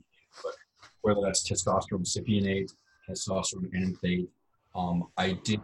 [0.42, 0.54] but
[1.02, 2.72] whether that's testosterone cypionate,
[3.08, 4.28] testosterone enanthate,
[4.74, 5.60] um, I did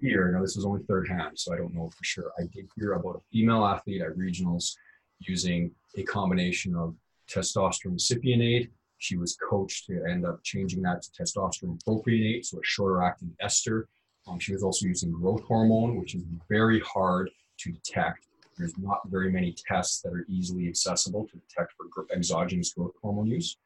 [0.00, 2.32] hear, now this was only third hand, so I don't know for sure.
[2.38, 4.74] I did hear about a female athlete at regionals
[5.20, 6.94] using a combination of
[7.30, 8.70] testosterone cypionate.
[8.98, 13.34] She was coached to end up changing that to testosterone propionate, so a shorter acting
[13.40, 13.88] ester.
[14.26, 18.26] Um, she was also using growth hormone, which is very hard to detect
[18.56, 23.26] there's not very many tests that are easily accessible to detect for exogenous growth hormone
[23.26, 23.56] use.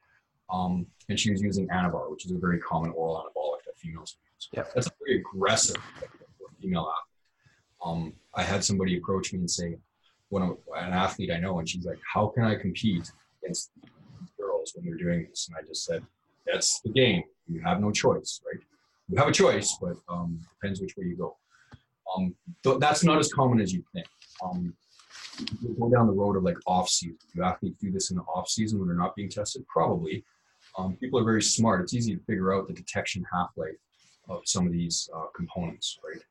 [0.50, 4.16] Um, and she was using Anavar, which is a very common oral anabolic that females
[4.38, 4.48] use.
[4.52, 4.64] Yeah.
[4.74, 5.76] That's a very aggressive
[6.60, 7.84] female athlete.
[7.84, 9.76] Um, I had somebody approach me and say,
[10.30, 13.10] when I'm an athlete I know, and she's like, how can I compete
[13.42, 13.70] against
[14.38, 15.48] girls when they're doing this?
[15.48, 16.04] And I just said,
[16.46, 17.22] that's the game.
[17.46, 18.62] You have no choice, right?
[19.08, 21.36] You have a choice, but um, depends which way you go.
[22.14, 24.06] Um, th- that's not as common as you think
[24.44, 24.74] um,
[25.78, 27.18] go down the road of like off season.
[27.34, 29.66] Do athletes do this in the off season when they're not being tested?
[29.68, 30.24] Probably.
[30.76, 31.82] Um, people are very smart.
[31.82, 33.76] It's easy to figure out the detection half life
[34.28, 36.22] of some of these uh, components, right?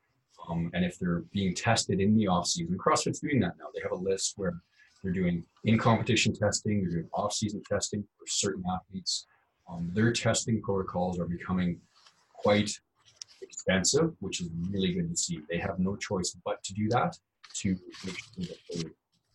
[0.48, 3.66] Um, and if they're being tested in the off season, CrossFit's doing that now.
[3.74, 4.54] They have a list where
[5.02, 6.82] They're doing in competition testing.
[6.82, 9.26] They're doing off season testing for certain athletes.
[9.70, 11.80] Um, their testing protocols are becoming
[12.32, 12.70] quite
[13.42, 15.40] expensive, which is really good to see.
[15.50, 17.16] They have no choice but to do that
[17.60, 18.82] to make sure that they,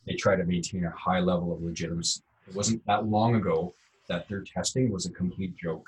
[0.08, 2.22] they try to maintain a high level of legitimacy.
[2.48, 3.74] It wasn't that long ago
[4.10, 5.88] that their testing was a complete joke.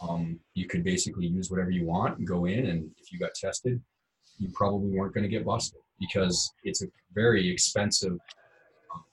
[0.00, 3.34] Um, you could basically use whatever you want and go in, and if you got
[3.34, 3.80] tested,
[4.38, 8.12] you probably weren't going to get busted because it's a very expensive.
[8.12, 9.04] Um,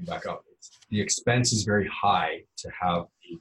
[0.00, 0.44] back up.
[0.90, 3.38] The expense is very high to have a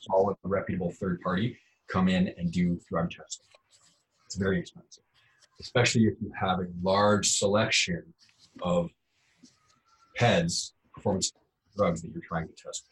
[0.00, 1.56] solid, reputable third party
[1.88, 3.46] come in and do drug testing.
[4.26, 5.04] It's very expensive,
[5.60, 8.02] especially if you have a large selection
[8.62, 8.90] of
[10.18, 11.32] PEDs, performance
[11.76, 12.86] drugs that you're trying to test.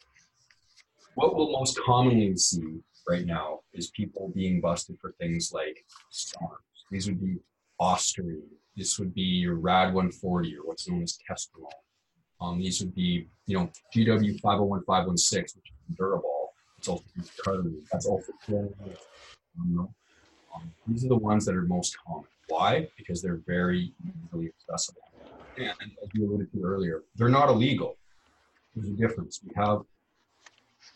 [1.15, 6.85] What we'll most commonly see right now is people being busted for things like SARMs.
[6.91, 7.37] These would be
[7.79, 8.41] Ostarine.
[8.75, 11.69] This would be your RAD 140 or what's known as Testolone.
[12.41, 16.47] Um, these would be, you know, GW 501516, which is Endurobol.
[16.77, 17.03] It's also
[17.43, 17.81] Cardarine.
[17.91, 18.31] That's also
[19.59, 22.25] um, these are the ones that are most common.
[22.47, 22.87] Why?
[22.97, 23.93] Because they're very
[24.25, 25.01] easily accessible.
[25.57, 27.97] And as you alluded to earlier, they're not illegal.
[28.75, 29.39] There's a difference.
[29.43, 29.81] We have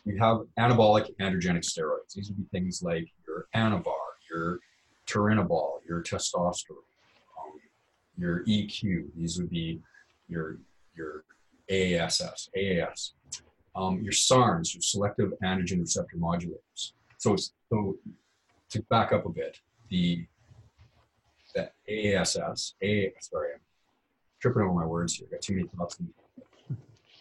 [0.06, 2.14] we have anabolic androgenic steroids.
[2.16, 3.94] These would be things like your Anavar,
[4.30, 4.60] your
[5.08, 6.86] Turinabol, your testosterone,
[7.40, 7.60] um,
[8.18, 9.08] your EQ.
[9.16, 9.80] These would be
[10.28, 10.60] your
[10.96, 11.24] your
[11.70, 13.12] AASS, AAS,
[13.76, 16.94] um, your SARMs, your selective androgen receptor modulators.
[17.18, 17.98] So, so
[18.70, 19.58] to back up a bit,
[19.90, 20.26] the
[21.56, 23.60] the AASS, A, sorry, I'm
[24.40, 25.28] tripping over my words here.
[25.32, 26.00] i Got too many thoughts.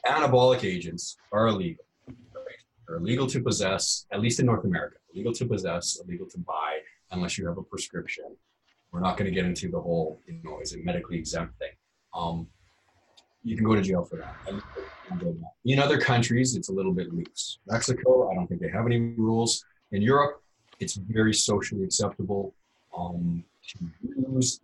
[0.07, 1.85] Anabolic agents are illegal.
[2.89, 4.97] They're illegal to possess, at least in North America.
[5.13, 6.79] Illegal to possess, illegal to buy,
[7.11, 8.25] unless you have a prescription.
[8.91, 11.73] We're not going to get into the whole, you know, is it medically exempt thing.
[12.15, 12.47] Um,
[13.45, 15.45] you can go to jail for that.
[15.67, 17.59] In other countries, it's a little bit loose.
[17.67, 19.65] Mexico, I don't think they have any rules.
[19.93, 20.43] In Europe,
[20.81, 22.55] it's very socially acceptable
[22.97, 23.79] um, to
[24.33, 24.61] use.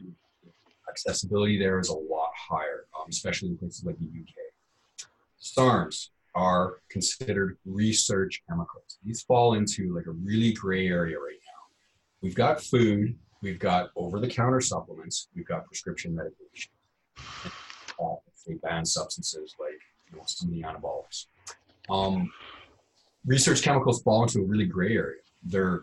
[0.89, 5.07] Accessibility there is a lot higher, um, especially in places like the UK.
[5.41, 8.99] SARMs are considered research chemicals.
[9.05, 11.77] These fall into like a really gray area right now.
[12.21, 16.73] We've got food, we've got over-the-counter supplements, we've got prescription medication.
[18.03, 18.17] Uh,
[18.47, 19.79] they ban substances like
[20.11, 21.27] you know, some of the anabolics.
[21.89, 22.31] Um,
[23.25, 25.21] research chemicals fall into a really gray area.
[25.43, 25.83] They're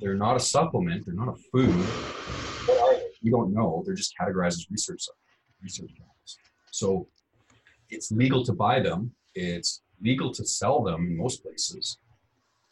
[0.00, 1.06] they're not a supplement.
[1.06, 1.74] They're not a food.
[2.66, 3.06] What are they?
[3.22, 3.82] We don't know.
[3.86, 5.04] They're just categorized as research
[5.62, 6.38] research chemicals.
[6.70, 7.08] So
[7.90, 9.12] it's legal to buy them.
[9.38, 11.98] It's legal to sell them in most places,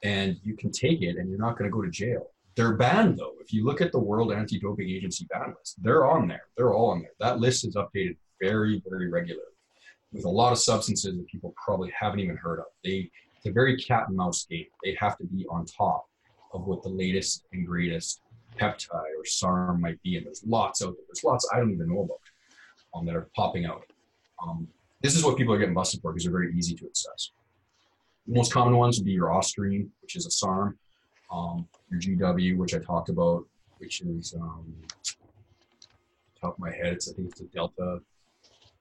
[0.03, 2.31] and you can take it, and you're not going to go to jail.
[2.57, 3.35] They're banned though.
[3.41, 6.45] If you look at the World Anti-Doping Agency ban list, they're on there.
[6.57, 7.11] They're all on there.
[7.21, 9.53] That list is updated very, very regularly
[10.13, 12.67] with a lot of substances that people probably haven't even heard of.
[12.83, 14.67] They it's a very cat and mouse game.
[14.83, 16.07] They have to be on top
[16.53, 18.23] of what the latest and greatest
[18.59, 20.17] peptide or SARM might be.
[20.17, 21.05] And there's lots out there.
[21.09, 22.21] There's lots I don't even know about
[22.95, 23.85] um, that are popping out.
[24.43, 24.67] Um,
[25.07, 27.31] this is what people are getting busted for because they're very easy to access.
[28.27, 30.77] The most common ones would be your Ostarine, which is a SARM,
[31.31, 33.45] um, your GW, which I talked about,
[33.79, 34.75] which is um,
[36.41, 38.01] top of my head, it's I think it's a delta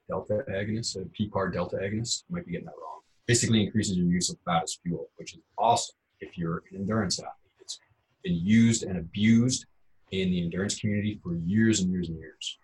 [0.10, 2.24] delta agonist, a PPAR delta agonist.
[2.30, 3.02] I might be getting that wrong.
[3.28, 7.20] Basically increases your use of fat as fuel, which is awesome if you're an endurance
[7.20, 7.80] athlete It's
[8.24, 9.68] been used and abused
[10.12, 12.58] in the endurance community for years and years and years.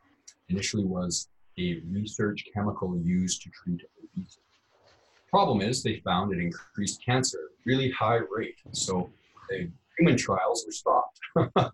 [0.50, 1.30] Initially was
[1.62, 4.42] a research chemical used to treat obesity.
[5.30, 8.58] Problem is they found it increased cancer really high rate.
[8.72, 9.10] So
[9.50, 11.20] the human trials were stopped.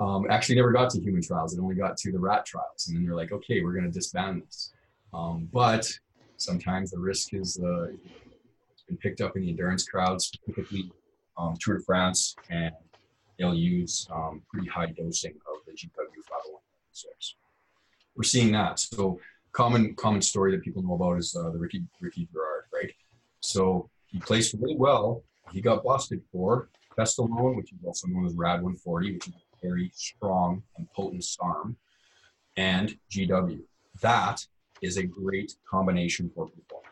[0.00, 1.54] um, actually never got to human trials.
[1.54, 2.88] It only got to the rat trials.
[2.88, 4.72] And then they're like, okay, we're going to disband this.
[5.14, 5.90] Um, but
[6.36, 7.88] sometimes the risk is uh,
[8.72, 10.90] it's been picked up in the endurance crowds, specifically
[11.38, 12.72] um, Tour de France and
[13.38, 15.90] they'll use um, pretty high dosing of the GW
[16.94, 17.34] 501.6.
[18.16, 18.78] We're seeing that.
[18.78, 19.20] So
[19.52, 22.92] common common story that people know about is uh, the Ricky Ricky Garard, right?
[23.40, 25.22] So he placed really well.
[25.52, 26.68] He got busted for
[26.98, 31.24] Testolone, which is also known as Rad 140, which is a very strong and potent
[31.24, 31.76] SARM,
[32.56, 33.60] and GW.
[34.00, 34.44] That
[34.82, 36.82] is a great combination for people.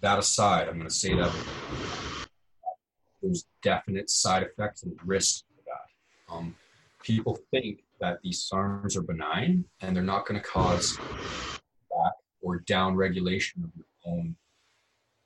[0.00, 1.34] That aside, I'm going to say that
[3.22, 6.34] there's definite side effects and risks to that.
[6.34, 6.54] Um,
[7.06, 10.98] people think that these SARMs are benign and they're not going to cause
[11.88, 14.34] back or down regulation of your own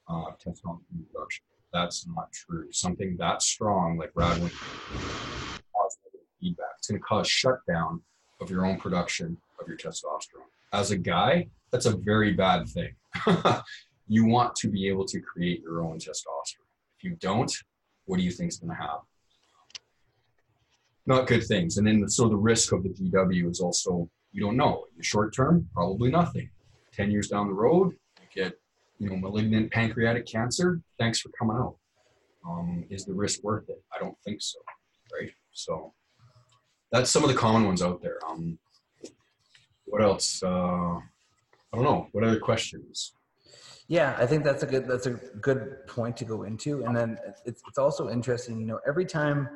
[0.06, 1.44] uh, testosterone production.
[1.72, 2.70] That's not true.
[2.70, 4.12] Something that strong, like
[5.72, 5.96] cause
[6.38, 6.66] feedback.
[6.78, 8.02] It's going to cause shutdown
[8.42, 10.50] of your own production of your testosterone.
[10.74, 12.94] as a guy, that's a very bad thing.
[14.08, 16.68] you want to be able to create your own testosterone.
[16.98, 17.52] If you don't,
[18.04, 19.06] what do you think is going to happen?
[21.06, 21.78] Not good things.
[21.78, 24.84] And then, so the risk of the GW is also, you don't know.
[24.92, 26.50] In the short term, probably nothing.
[26.92, 28.54] 10 years down the road, you get,
[28.98, 30.80] you know, malignant pancreatic cancer.
[30.98, 31.76] Thanks for coming out.
[32.48, 33.82] Um, is the risk worth it?
[33.94, 34.58] I don't think so.
[35.12, 35.30] Right.
[35.52, 35.92] So
[36.92, 38.18] that's some of the common ones out there.
[38.28, 38.58] Um,
[39.84, 40.42] what else?
[40.42, 42.08] Uh, I don't know.
[42.12, 43.14] What other questions?
[43.88, 47.18] Yeah, I think that's a good that's a good point to go into, and then
[47.44, 48.60] it's it's also interesting.
[48.60, 49.48] You know, every time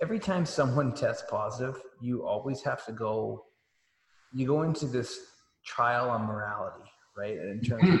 [0.00, 3.44] every time someone tests positive, you always have to go.
[4.32, 5.18] You go into this
[5.64, 7.36] trial on morality, right?
[7.36, 8.00] In terms of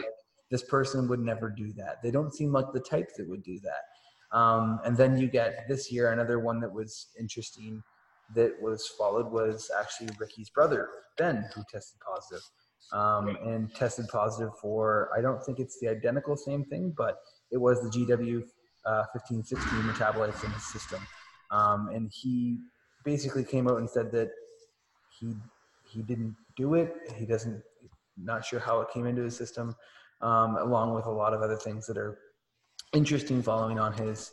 [0.50, 2.02] this person would never do that.
[2.02, 4.36] They don't seem like the type that would do that.
[4.36, 7.82] Um, and then you get this year another one that was interesting
[8.34, 10.88] that was followed was actually Ricky's brother
[11.18, 12.42] Ben, who tested positive
[12.92, 17.18] um, and tested positive for, I don't think it's the identical same thing, but
[17.50, 18.42] it was the GW
[18.86, 21.00] uh, 1516 metabolites in his system.
[21.50, 22.58] Um, and he
[23.04, 24.30] basically came out and said that
[25.18, 25.34] he
[25.88, 26.94] he didn't do it.
[27.16, 27.62] He doesn't
[28.16, 29.74] not sure how it came into his system,
[30.20, 32.18] um, along with a lot of other things that are
[32.92, 34.32] interesting following on his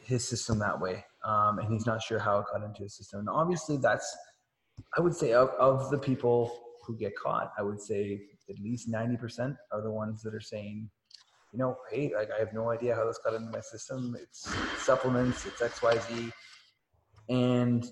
[0.00, 1.04] his system that way.
[1.24, 3.20] Um, and he's not sure how it got into his system.
[3.20, 4.16] And obviously, that's
[4.96, 8.90] I would say of, of the people who get caught, I would say at least
[8.90, 10.88] 90% are the ones that are saying,
[11.56, 14.14] you know, hey, like I have no idea how this got into my system.
[14.20, 14.46] It's
[14.76, 16.30] supplements, it's XYZ.
[17.30, 17.90] And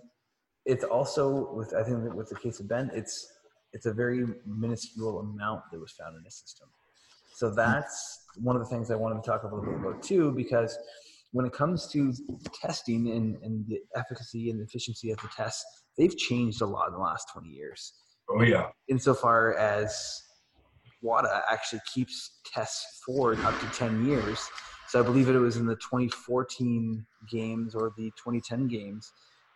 [0.66, 3.26] it's also with I think with the case of Ben, it's
[3.72, 6.68] it's a very minuscule amount that was found in his system.
[7.36, 10.32] So that's one of the things I wanted to talk a little bit about too,
[10.32, 10.78] because
[11.32, 12.12] when it comes to
[12.60, 15.64] testing and, and the efficacy and efficiency of the tests,
[15.96, 17.94] they've changed a lot in the last 20 years.
[18.28, 18.66] Oh yeah.
[18.88, 20.22] Insofar as
[21.05, 24.48] WADA actually keeps tests forward up to 10 years.
[24.88, 29.12] So I believe it was in the 2014 games or the 2010 games.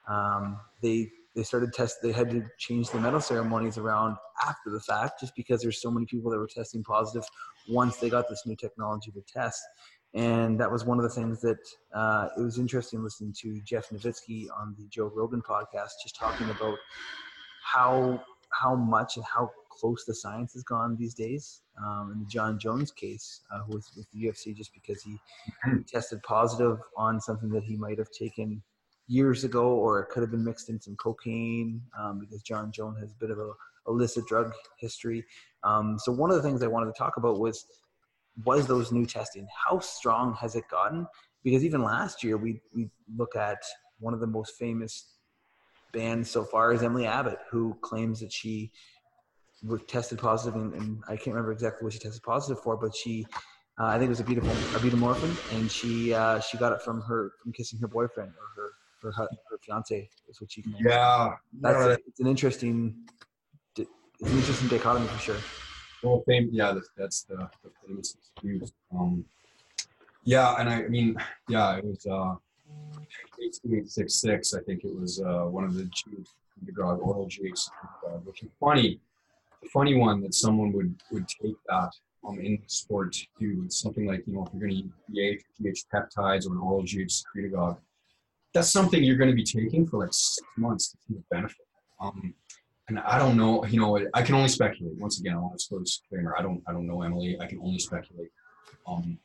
[0.09, 1.99] Um, they they started test.
[2.03, 5.91] They had to change the medal ceremonies around after the fact, just because there's so
[5.91, 7.25] many people that were testing positive
[7.69, 9.63] once they got this new technology to test.
[10.15, 11.59] And that was one of the things that
[11.95, 16.49] uh, it was interesting listening to Jeff Novitzky on the Joe Rogan podcast, just talking
[16.51, 16.79] about
[17.63, 21.63] how how much and how close the science has gone these days.
[21.85, 25.17] Um, in the Jon Jones case, uh, who was with the UFC, just because he,
[25.65, 28.63] he tested positive on something that he might have taken
[29.07, 32.99] years ago, or it could have been mixed in some cocaine, um, because Jon Jones
[33.01, 33.53] has a bit of a
[33.87, 35.25] illicit drug history.
[35.65, 37.65] Um, so one of the things I wanted to talk about was
[38.45, 39.49] was those new testing.
[39.67, 41.07] How strong has it gotten?
[41.43, 43.59] Because even last year, we we look at
[43.99, 45.15] one of the most famous
[45.93, 48.71] banned so far is Emily Abbott, who claims that she
[49.87, 53.27] tested positive, and, and I can't remember exactly what she tested positive for, but she,
[53.79, 56.83] uh, I think it was a beautiful a butamoren, and she uh, she got it
[56.83, 58.71] from her from kissing her boyfriend or her
[59.03, 60.79] her, her, fiance is what she claims.
[60.81, 62.97] Yeah, that's a, it's an interesting
[63.77, 65.37] it's an interesting dichotomy for sure.
[66.03, 68.73] Well, fame, yeah, that's, that's the, the famous excuse.
[68.93, 69.25] Um,
[70.25, 71.17] yeah, and I, mean,
[71.49, 72.07] yeah, it was.
[72.07, 72.37] Uh,
[73.41, 75.89] 8866, I think it was uh, one of the
[76.67, 77.71] the drug oral Jake's,
[78.07, 79.01] uh, which is funny,
[79.73, 81.91] funny one that someone would would take that
[82.27, 83.67] um, in sport too.
[83.69, 87.11] Something like, you know, if you're going to eat pH peptides or an oral GH
[87.11, 87.79] secretagogue,
[88.55, 91.67] that's something you're going to be taking for like six months to see the benefit.
[92.01, 92.35] Um,
[92.89, 94.99] and I don't know, you know, I can only speculate.
[94.99, 96.35] Once again, I want to slow disclaimer.
[96.39, 97.39] I don't, I don't know Emily.
[97.41, 98.31] I can only speculate.
[98.87, 99.19] Um,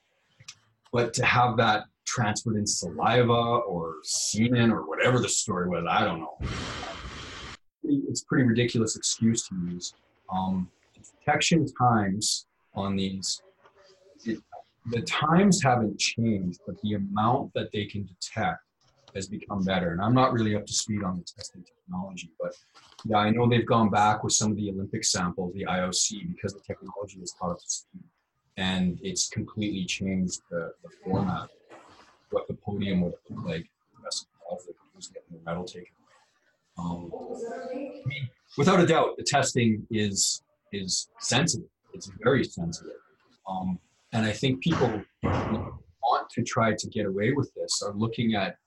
[0.91, 5.85] but to have that transferred in saliva or semen or whatever the story was.
[5.89, 6.37] I don't know.
[7.83, 9.93] It's pretty ridiculous excuse to use.
[10.33, 13.41] Um, detection times on these,
[14.25, 14.39] it,
[14.91, 18.59] the times haven't changed, but the amount that they can detect
[19.15, 19.91] has become better.
[19.91, 22.53] And I'm not really up to speed on the testing technology, but
[23.05, 26.53] yeah, I know they've gone back with some of the Olympic samples, the IOC, because
[26.53, 28.03] the technology has caught up to speed.
[28.57, 31.49] And it's completely changed the, the format
[32.33, 33.69] what the podium would look like
[34.03, 35.93] rest of the medal taken
[36.77, 37.75] um, I
[38.07, 41.69] mean, without a doubt, the testing is is sensitive.
[41.93, 42.97] It's very sensitive,
[43.47, 43.79] um,
[44.13, 48.57] and I think people want to try to get away with this are looking at,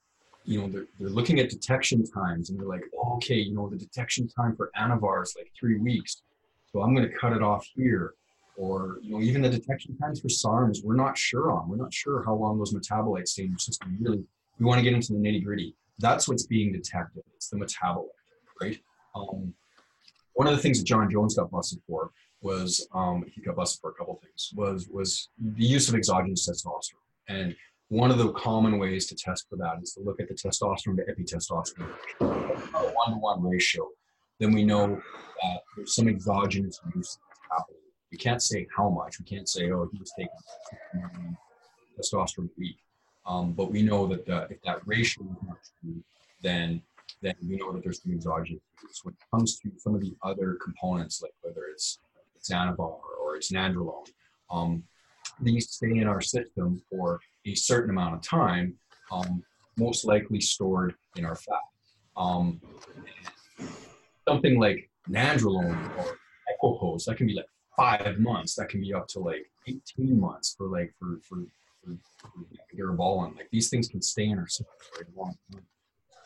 [0.44, 3.68] you know, they're, they're looking at detection times, and they're like, oh, okay, you know,
[3.68, 6.22] the detection time for Anavar is like three weeks,
[6.72, 8.14] so I'm going to cut it off here
[8.56, 11.68] or you know even the detection times for SARMs, we're not sure on.
[11.68, 13.96] We're not sure how long those metabolites stay in your system.
[14.00, 14.24] Really,
[14.58, 15.74] we want to get into the nitty gritty.
[15.98, 17.22] That's what's being detected.
[17.34, 18.06] It's the metabolite,
[18.60, 18.78] right?
[19.14, 19.54] Um,
[20.36, 22.10] one of the things that Jon Jones got busted for
[22.42, 26.48] was um, he got busted for a couple things was was the use of exogenous
[26.48, 27.06] testosterone.
[27.28, 27.56] And
[27.88, 30.96] one of the common ways to test for that is to look at the testosterone
[30.96, 33.88] to epitestosterone one to one ratio.
[34.38, 35.00] Then we know
[35.42, 37.18] that there's some exogenous use
[37.50, 37.80] happening.
[38.12, 39.18] We can't say how much.
[39.18, 41.38] We can't say oh he was taking
[41.98, 42.76] testosterone a week.
[43.26, 46.02] Um, but we know that if that ratio is not true
[46.42, 46.82] then
[47.26, 48.60] then we know that there's some exogenous.
[49.02, 51.98] When it comes to some of the other components, like whether it's
[52.50, 54.08] Anavar or it's Nandrolone,
[54.50, 54.84] um,
[55.40, 58.74] these stay in our system for a certain amount of time,
[59.10, 59.42] um,
[59.76, 61.60] most likely stored in our fat.
[62.16, 62.60] Um,
[64.28, 66.18] something like Nandrolone or
[66.48, 67.46] Equipoise, that can be like
[67.76, 68.54] five months.
[68.54, 71.44] That can be up to like 18 months for like for for,
[71.82, 72.92] for, for
[73.36, 75.62] Like these things can stay in our system for a long time.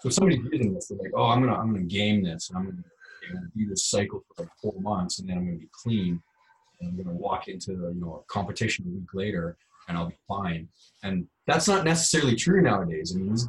[0.01, 2.59] So if somebody's using this, they're like, oh, I'm gonna I'm gonna game this, and
[2.59, 2.83] I'm gonna,
[3.29, 6.23] I'm gonna do this cycle for like four months, and then I'm gonna be clean,
[6.81, 10.19] and I'm gonna walk into you know a competition a week later, and I'll be
[10.27, 10.69] fine.
[11.03, 13.15] And that's not necessarily true nowadays.
[13.15, 13.47] I mean, these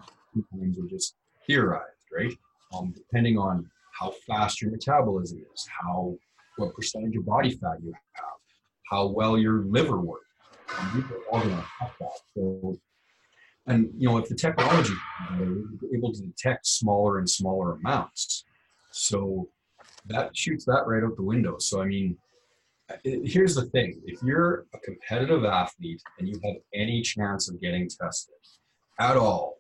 [0.60, 1.16] things are just
[1.48, 2.34] theorized, right?
[2.74, 6.18] Um, depending on how fast your metabolism is, how
[6.58, 8.26] what percentage of body fat you have,
[8.90, 10.26] how well your liver works.
[10.78, 12.20] Um, these are all to affect that.
[12.36, 12.78] So
[13.68, 14.94] and you know, if the technology
[15.94, 18.46] able to detect smaller and smaller amounts,
[18.92, 19.50] so
[20.08, 21.58] that shoots that right out the window.
[21.60, 22.18] So I mean,
[23.04, 27.88] here's the thing: if you're a competitive athlete and you have any chance of getting
[27.88, 28.36] tested
[29.00, 29.60] at all,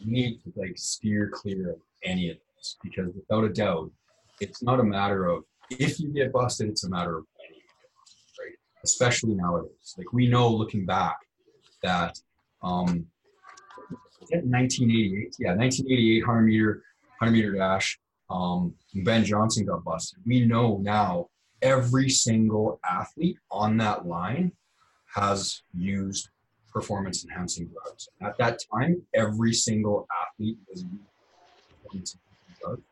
[0.00, 3.90] you need to like steer clear of any of this because without a doubt,
[4.40, 7.62] it's not a matter of if you get busted; it's a matter of when you
[7.62, 8.56] get busted, right?
[8.84, 11.16] Especially nowadays, like we know looking back
[11.82, 12.18] that
[12.62, 13.06] um,
[14.20, 15.36] 1988.
[15.38, 16.82] Yeah, 1988 100 meter
[17.18, 17.98] 100 meter dash.
[18.28, 20.18] Um, ben Johnson got busted.
[20.26, 21.28] We know now
[21.62, 24.52] every single athlete on that line
[25.14, 26.28] has used
[26.72, 28.08] performance enhancing drugs.
[28.20, 30.84] At that time, every single athlete was
[31.92, 32.20] using
[32.60, 32.82] drugs.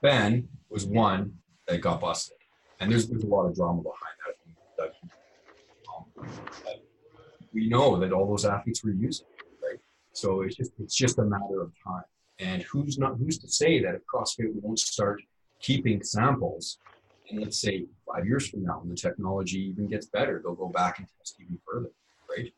[0.00, 1.34] Ben was one
[1.66, 2.38] that got busted,
[2.80, 4.16] and there's, there's a lot of drama behind
[4.78, 4.92] that.
[5.94, 6.28] Um,
[7.52, 9.26] we know that all those athletes were using.
[10.18, 12.02] So it's just it's just a matter of time.
[12.40, 15.22] And who's not who's to say that if CrossFit won't start
[15.60, 16.78] keeping samples,
[17.30, 20.68] and let's say five years from now, when the technology even gets better, they'll go
[20.68, 21.90] back and test even further,
[22.28, 22.52] right?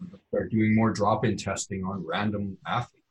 [0.00, 3.04] They'll start doing more drop-in testing on random athletes.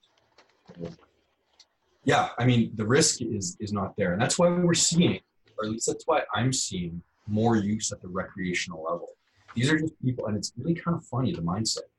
[2.03, 5.19] Yeah, I mean the risk is is not there, and that's why we're seeing,
[5.57, 9.09] or at least that's why I'm seeing more use at the recreational level.
[9.55, 11.92] These are just people, and it's really kind of funny the mindset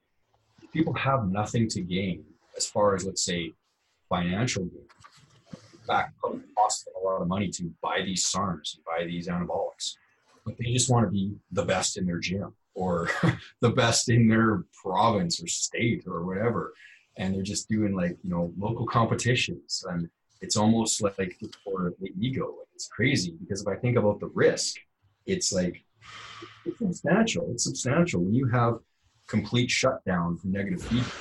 [0.75, 2.25] people have nothing to gain
[2.57, 3.53] as far as let's say
[4.09, 4.89] financial gain.
[5.53, 6.15] In fact,
[6.57, 9.95] costs them a lot of money to buy these SARMs and buy these anabolics,
[10.45, 13.09] but they just want to be the best in their gym or
[13.61, 16.75] the best in their province or state or whatever,
[17.17, 20.09] and they're just doing like you know local competitions and
[20.41, 22.55] it's almost like for the ego.
[22.75, 24.77] It's crazy because if I think about the risk,
[25.27, 25.83] it's like
[26.67, 27.49] it's substantial.
[27.51, 28.79] It's substantial when you have
[29.27, 31.13] complete shutdown from negative feedback,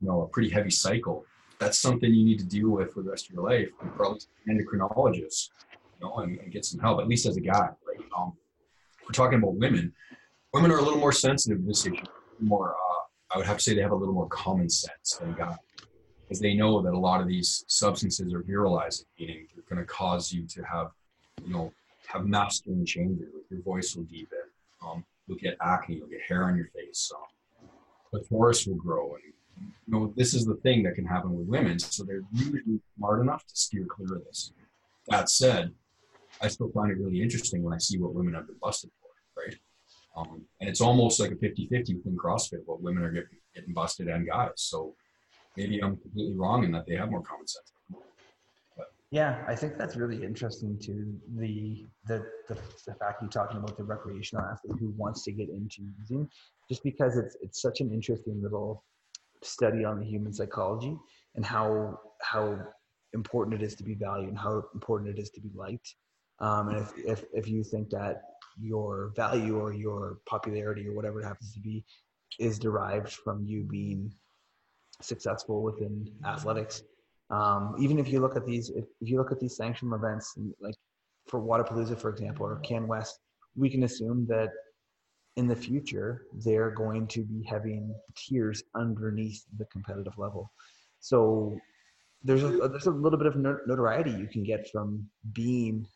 [0.00, 1.24] you know, a pretty heavy cycle.
[1.58, 3.68] That's something you need to deal with for the rest of your life.
[3.80, 5.50] And probably an endocrinologist,
[6.00, 7.68] you know, and, and, get some help, at least as a guy.
[7.86, 8.04] Right?
[8.18, 8.32] Um,
[9.04, 9.92] we're talking about women.
[10.52, 12.02] Women are a little more sensitive to this issue.
[12.40, 15.34] More, uh, I would have to say, they have a little more common sense than
[15.34, 15.56] guys,
[16.22, 19.90] because they know that a lot of these substances are virilizing, meaning they're going to
[19.90, 20.88] cause you to have,
[21.44, 21.72] you know,
[22.08, 23.28] have masculine changes.
[23.50, 24.38] Your voice will deepen.
[24.84, 27.10] Um, you'll get acne, you'll get hair on your face.
[27.10, 27.16] So
[28.12, 29.22] the clitoris will grow, and
[29.86, 31.78] you know this is the thing that can happen with women.
[31.78, 34.52] So they're usually smart enough to steer clear of this.
[35.08, 35.72] That said,
[36.40, 39.42] I still find it really interesting when I see what women have been busted for,
[39.42, 39.56] right?
[40.16, 44.08] Um, and it's almost like a 50-50 within CrossFit, what women are getting, getting busted
[44.08, 44.50] and guys.
[44.56, 44.94] So
[45.56, 47.72] maybe I'm completely wrong in that they have more common sense.
[49.12, 53.76] Yeah, I think that's really interesting to the, the the the fact you're talking about
[53.76, 56.26] the recreational athlete who wants to get into using,
[56.66, 58.86] just because it's it's such an interesting little
[59.42, 60.96] study on the human psychology
[61.34, 62.58] and how how
[63.12, 65.94] important it is to be valued and how important it is to be liked.
[66.40, 68.22] Um, and if, if if you think that
[68.58, 71.84] your value or your popularity or whatever it happens to be
[72.38, 74.10] is derived from you being
[75.02, 76.82] successful within athletics
[77.32, 80.34] um, even if you look at these, if, if you look at these sanctioned events,
[80.60, 80.74] like
[81.26, 83.18] for Wodapalooza, for example, or Can West,
[83.56, 84.50] we can assume that
[85.36, 90.52] in the future they're going to be having tiers underneath the competitive level.
[91.00, 91.58] So
[92.22, 95.86] there's a there's a little bit of notoriety you can get from being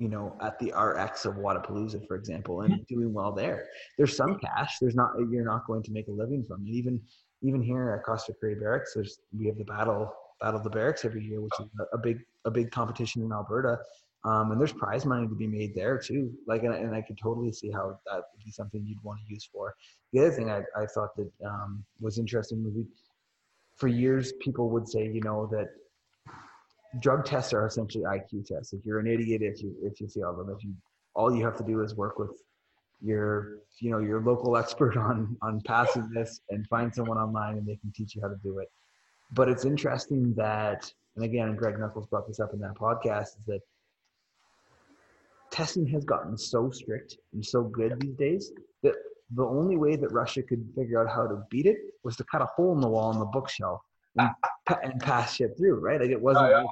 [0.00, 3.68] you know, at the RX of Wodapalooza, for example, and doing well there.
[3.98, 4.78] There's some cash.
[4.80, 6.70] There's not you're not going to make a living from it.
[6.70, 7.02] Even
[7.42, 10.10] even here at CrossFit Grey Barracks, there's we have the battle
[10.40, 13.32] battle of the barracks every year, which is a, a big a big competition in
[13.32, 13.78] Alberta.
[14.24, 16.30] Um, and there's prize money to be made there too.
[16.46, 19.32] Like, and, and, I could totally see how that would be something you'd want to
[19.32, 19.74] use for.
[20.12, 22.84] The other thing I, I thought that um, was interesting was
[23.76, 25.68] for years people would say, you know, that
[26.98, 28.72] drug tests are essentially IQ tests.
[28.72, 30.74] If you're an idiot, if you if you fail them, if you
[31.14, 32.42] all you have to do is work with
[33.02, 37.66] your you know your local expert on on passing this and find someone online and
[37.66, 38.70] they can teach you how to do it.
[39.32, 43.44] But it's interesting that, and again, Greg Nuckols brought this up in that podcast, is
[43.46, 43.60] that
[45.50, 48.52] testing has gotten so strict and so good these days
[48.82, 48.94] that
[49.34, 52.42] the only way that Russia could figure out how to beat it was to cut
[52.42, 53.80] a hole in the wall on the bookshelf
[54.16, 54.30] and,
[54.82, 56.00] and pass shit through, right?
[56.00, 56.46] Like it wasn't.
[56.46, 56.64] Oh, yeah.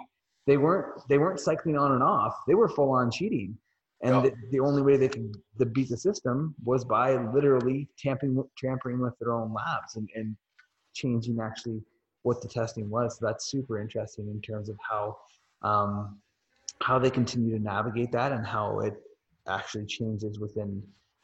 [0.47, 1.03] They weren't.
[1.09, 2.35] They weren't cycling on and off.
[2.47, 3.57] They were full on cheating,
[4.03, 4.31] and yeah.
[4.31, 8.99] the, the, only way they could the beat the system was by literally tampering, tampering
[8.99, 10.37] with their own labs and, and
[10.95, 11.83] changing actually
[12.29, 13.17] what the testing was.
[13.19, 15.17] So that's super interesting in terms of how
[15.63, 16.19] um,
[16.83, 18.95] how they continue to navigate that and how it
[19.49, 20.71] actually changes within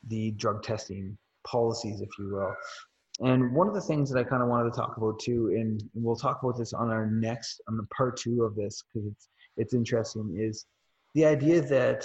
[0.09, 2.55] the drug testing policies, if you will.
[3.21, 5.81] And one of the things that I kind of wanted to talk about too, and
[5.95, 9.29] we'll talk about this on our next, on the part two of this, because it's
[9.57, 10.67] it's interesting, is
[11.15, 12.01] the idea that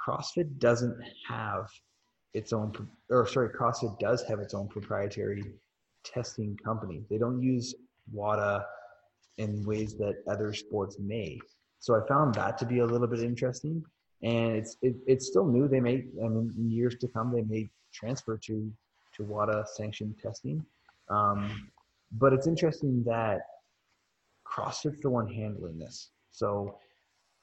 [0.00, 0.96] CrossFit doesn't
[1.26, 1.64] have
[2.34, 2.68] its own,
[3.08, 5.42] or sorry, CrossFit does have its own proprietary
[6.04, 7.02] testing company.
[7.10, 7.74] They don't use
[8.10, 8.64] WADA
[9.38, 11.38] in ways that other sports may.
[11.80, 13.84] So I found that to be a little bit interesting,
[14.22, 15.68] and it's it, it's still new.
[15.68, 18.72] They may, I mean, in years to come, they may transfer to
[19.16, 20.64] to WADA sanctioned testing.
[21.10, 21.70] Um,
[22.12, 23.40] but it's interesting that
[24.46, 26.10] CrossFit's the one handling this.
[26.30, 26.78] So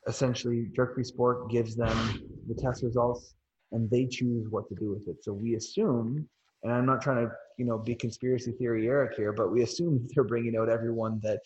[0.07, 3.35] essentially, Drug Free Sport gives them the test results,
[3.71, 5.23] and they choose what to do with it.
[5.23, 6.27] So we assume,
[6.63, 10.07] and I'm not trying to you know be conspiracy theory Eric here, but we assume
[10.15, 11.39] they're bringing out everyone that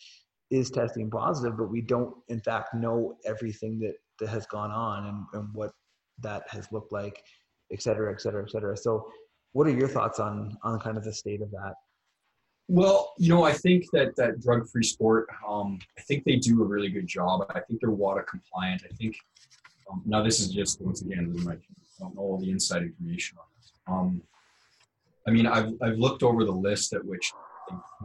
[0.52, 5.08] is testing positive, but we don't in fact know everything that, that has gone on
[5.08, 5.72] and, and what
[6.20, 7.24] that has looked like,
[7.72, 8.78] et cetera, et cetera, et cetera.
[8.78, 9.08] So
[9.54, 11.74] what are your thoughts on on kind of the state of that?
[12.70, 16.64] Well, you know, I think that that drug free sport, um, I think they do
[16.64, 17.46] a really good job.
[17.50, 18.84] I think they're WADA compliant.
[18.90, 19.18] I think
[19.92, 21.56] um, now this is just once again, I
[22.00, 23.74] don't know all the inside information on this.
[23.88, 24.22] Um,
[25.28, 27.32] I mean, I've I've looked over the list at which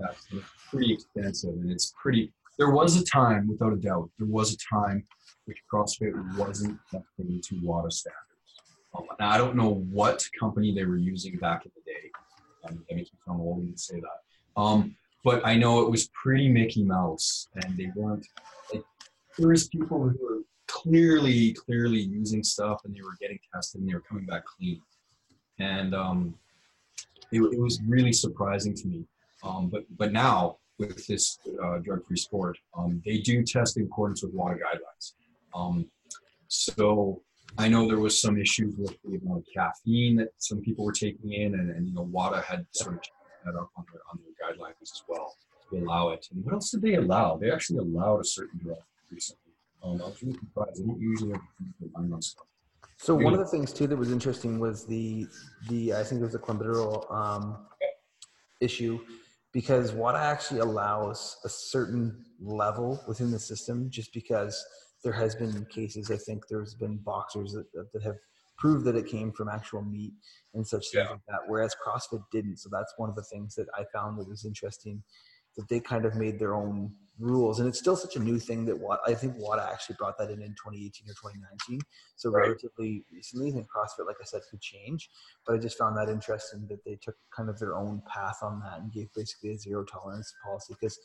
[0.01, 0.27] that's
[0.71, 2.33] pretty extensive, and it's pretty.
[2.59, 5.05] There was a time, without a doubt, there was a time
[5.45, 8.25] which CrossFit wasn't testing to WADA standards.
[8.97, 12.11] Um, now I don't know what company they were using back in the day.
[12.65, 14.61] Um, that makes me sound old you say that.
[14.61, 18.27] Um, but I know it was pretty Mickey Mouse, and they weren't.
[18.73, 18.85] Like,
[19.37, 23.89] there was people who were clearly, clearly using stuff, and they were getting tested, and
[23.89, 24.81] they were coming back clean.
[25.59, 26.35] And um,
[27.33, 29.05] it, it, was really surprising to me.
[29.43, 34.23] Um, but but now with this uh, drug-free sport, um, they do test in accordance
[34.23, 35.13] with WADA guidelines.
[35.55, 35.91] Um,
[36.49, 37.23] so
[37.57, 41.33] I know there was some issues with amount of caffeine that some people were taking
[41.33, 43.01] in, and, and you know, WADA had sort of
[43.45, 45.37] that up on their, on their guidelines as well
[45.71, 46.27] to allow it.
[46.33, 47.37] And what else did they allow?
[47.37, 48.79] They actually allowed a certain drug
[49.11, 49.53] recently.
[49.83, 50.83] Um, I was really surprised.
[50.83, 51.39] They don't usually
[51.95, 52.47] on stuff.
[52.97, 55.27] So one of the things too that was interesting was the
[55.69, 57.67] the I think it was the clenbuterol um,
[58.61, 58.99] issue
[59.53, 64.63] because WADA actually allows a certain level within the system just because
[65.05, 66.11] there has been cases.
[66.11, 68.17] I think there's been boxers that, that have
[68.59, 70.13] proved that it came from actual meat
[70.55, 71.11] and such things yeah.
[71.11, 71.41] like that.
[71.47, 72.59] Whereas CrossFit didn't.
[72.59, 75.03] So that's one of the things that I found that was interesting
[75.59, 77.59] that they kind of made their own rules.
[77.59, 80.31] And it's still such a new thing that what I think WADA actually brought that
[80.31, 81.81] in in 2018 or 2019.
[82.17, 82.43] So right.
[82.43, 85.11] relatively recently, think CrossFit, like I said, could change.
[85.45, 88.61] But I just found that interesting that they took kind of their own path on
[88.61, 90.99] that and gave basically a zero tolerance policy because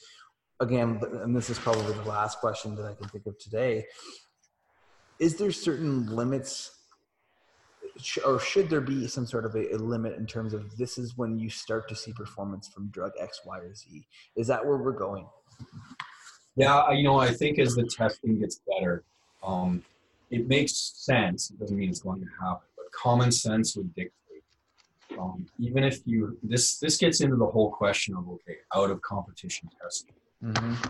[0.59, 3.85] again, and this is probably the last question that I can think of today,
[5.19, 6.72] is there certain limits
[8.25, 11.17] or should there be some sort of a, a, limit in terms of this is
[11.17, 14.07] when you start to see performance from drug X, Y, or Z?
[14.35, 15.27] Is that where we're going?
[16.55, 19.03] Yeah, you know, I think as the testing gets better,
[19.43, 19.83] um,
[20.31, 21.51] it makes sense.
[21.51, 24.11] It doesn't mean it's going to happen, but common sense would dictate.
[25.19, 29.01] Um, even if you this this gets into the whole question of okay, out of
[29.01, 30.15] competition testing.
[30.43, 30.89] Mm-hmm.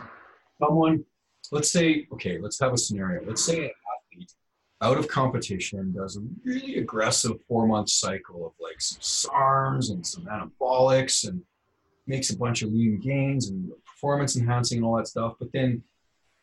[0.60, 1.04] Someone,
[1.52, 3.26] let's say, okay, let's have a scenario.
[3.26, 3.72] Let's say an
[4.14, 4.34] athlete
[4.82, 10.06] out of competition does a really aggressive four month cycle of like some SARMs and
[10.06, 11.42] some anabolics and
[12.06, 15.36] makes a bunch of lean gains and performance enhancing and all that stuff.
[15.40, 15.84] But then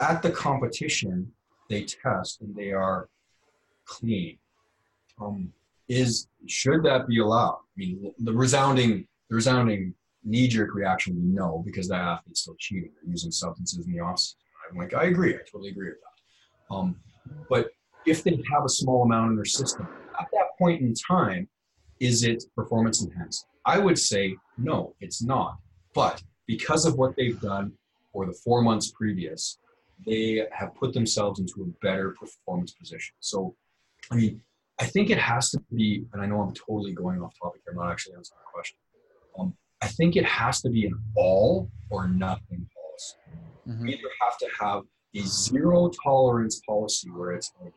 [0.00, 1.30] at the competition,
[1.68, 3.08] they test and they are
[3.84, 4.38] clean.
[5.20, 5.52] Um,
[5.88, 7.58] is should that be allowed?
[7.58, 12.56] I mean, the resounding, the resounding knee-jerk reaction would be no, because that athlete's still
[12.58, 12.90] cheating.
[13.02, 14.38] They're using substances in the off season.
[14.70, 15.34] I'm like, I agree.
[15.34, 16.74] I totally agree with that.
[16.74, 16.96] Um,
[17.48, 17.70] but
[18.06, 19.86] if they have a small amount in their system,
[20.18, 21.48] at that point in time,
[22.00, 23.46] is it performance enhanced?
[23.66, 25.58] I would say no, it's not.
[25.94, 27.72] But because of what they've done
[28.12, 29.58] for the four months previous,
[30.06, 33.14] they have put themselves into a better performance position.
[33.20, 33.54] So,
[34.10, 34.40] I mean,
[34.80, 37.72] I think it has to be, and I know I'm totally going off topic here,
[37.72, 38.78] I'm not actually answering the question.
[39.38, 43.16] Um, I think it has to be an all or nothing policy.
[43.68, 43.82] Mm-hmm.
[43.84, 44.82] We either have to have
[45.14, 47.74] a zero tolerance policy where it's like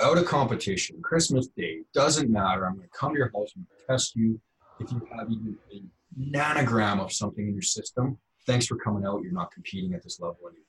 [0.00, 2.66] out of competition, Christmas Day, doesn't matter.
[2.66, 4.40] I'm going to come to your house and test you.
[4.80, 5.82] If you have even a
[6.18, 9.22] nanogram of something in your system, thanks for coming out.
[9.22, 10.64] You're not competing at this level anymore.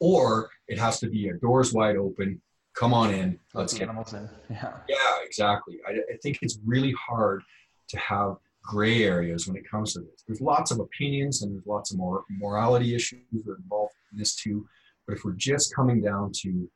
[0.00, 2.40] Or it has to be a doors wide open,
[2.76, 3.38] come on in.
[3.54, 4.28] Let's get animals in.
[4.50, 4.74] Yeah.
[4.88, 5.78] Yeah, exactly.
[5.86, 7.42] I, I think it's really hard
[7.88, 10.24] to have gray areas when it comes to this.
[10.26, 14.18] There's lots of opinions and there's lots of more morality issues that are involved in
[14.18, 14.68] this too.
[15.06, 16.70] But if we're just coming down to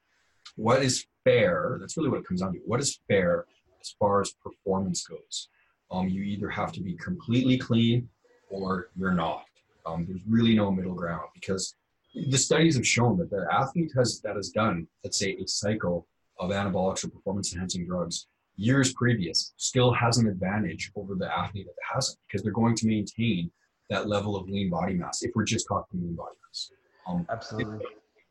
[0.56, 2.60] what is fair, that's really what it comes down to.
[2.66, 3.46] What is fair
[3.80, 5.48] as far as performance goes?
[5.90, 8.08] Um, you either have to be completely clean
[8.48, 9.44] or you're not.
[9.84, 11.74] Um, there's really no middle ground because
[12.14, 16.06] the studies have shown that the athlete has that has done, let's say, a cycle
[16.38, 21.66] of anabolics or performance enhancing drugs years previous still has an advantage over the athlete
[21.66, 23.50] that hasn't because they're going to maintain
[23.90, 26.70] that level of lean body mass if we're just talking lean body mass.
[27.06, 27.86] Um, Absolutely.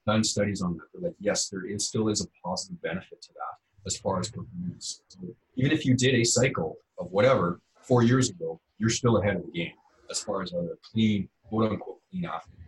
[0.07, 0.85] Done studies on that.
[0.93, 4.29] They're like, yes, there is still is a positive benefit to that as far as
[4.29, 5.03] performance.
[5.07, 5.19] So
[5.55, 9.45] even if you did a cycle of whatever four years ago, you're still ahead of
[9.45, 9.73] the game
[10.09, 12.61] as far as a clean, quote unquote, clean athlete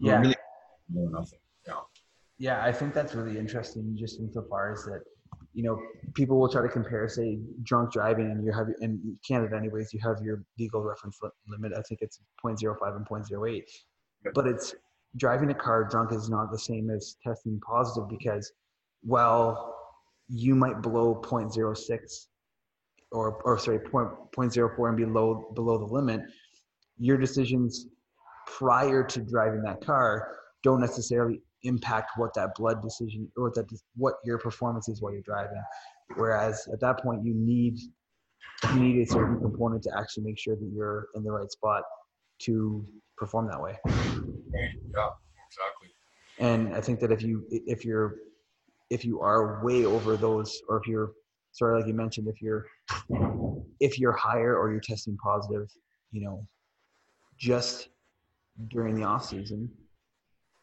[0.00, 0.20] yeah.
[0.20, 0.34] really
[0.88, 1.38] know nothing.
[1.66, 1.74] Yeah.
[2.38, 5.02] Yeah, I think that's really interesting just insofar as that,
[5.52, 5.78] you know,
[6.14, 10.00] people will try to compare, say, drunk driving, and you have, in Canada, anyways, you
[10.02, 11.18] have your legal reference
[11.48, 11.72] limit.
[11.76, 13.62] I think it's 0.05 and 0.08.
[14.34, 14.74] But it's
[15.16, 18.52] driving a car drunk is not the same as testing positive because,
[19.04, 19.76] well,
[20.28, 22.26] you might blow 0.06
[23.12, 26.22] or, or sorry, 0.04 and below below the limit.
[26.98, 27.86] Your decisions
[28.46, 34.14] prior to driving that car don't necessarily impact what that blood decision or that what
[34.24, 35.62] your performance is while you're driving.
[36.16, 37.78] Whereas at that point, you need
[38.74, 41.82] you need a certain component to actually make sure that you're in the right spot
[42.40, 42.84] to
[43.16, 43.78] perform that way.
[43.86, 45.08] Yeah,
[45.46, 45.88] exactly.
[46.38, 48.16] And I think that if you if you're
[48.88, 51.12] if you are way over those, or if you're
[51.52, 52.66] sorry, like you mentioned, if you're
[53.78, 55.68] if you're higher or you're testing positive,
[56.12, 56.46] you know,
[57.38, 57.88] just
[58.68, 59.70] during the off season,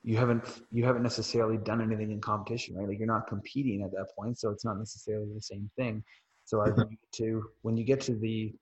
[0.04, 2.88] you haven't you haven't necessarily done anything in competition, right?
[2.88, 6.04] Like you're not competing at that point, so it's not necessarily the same thing.
[6.46, 6.82] So I mm-hmm.
[6.82, 8.54] think to when you get to the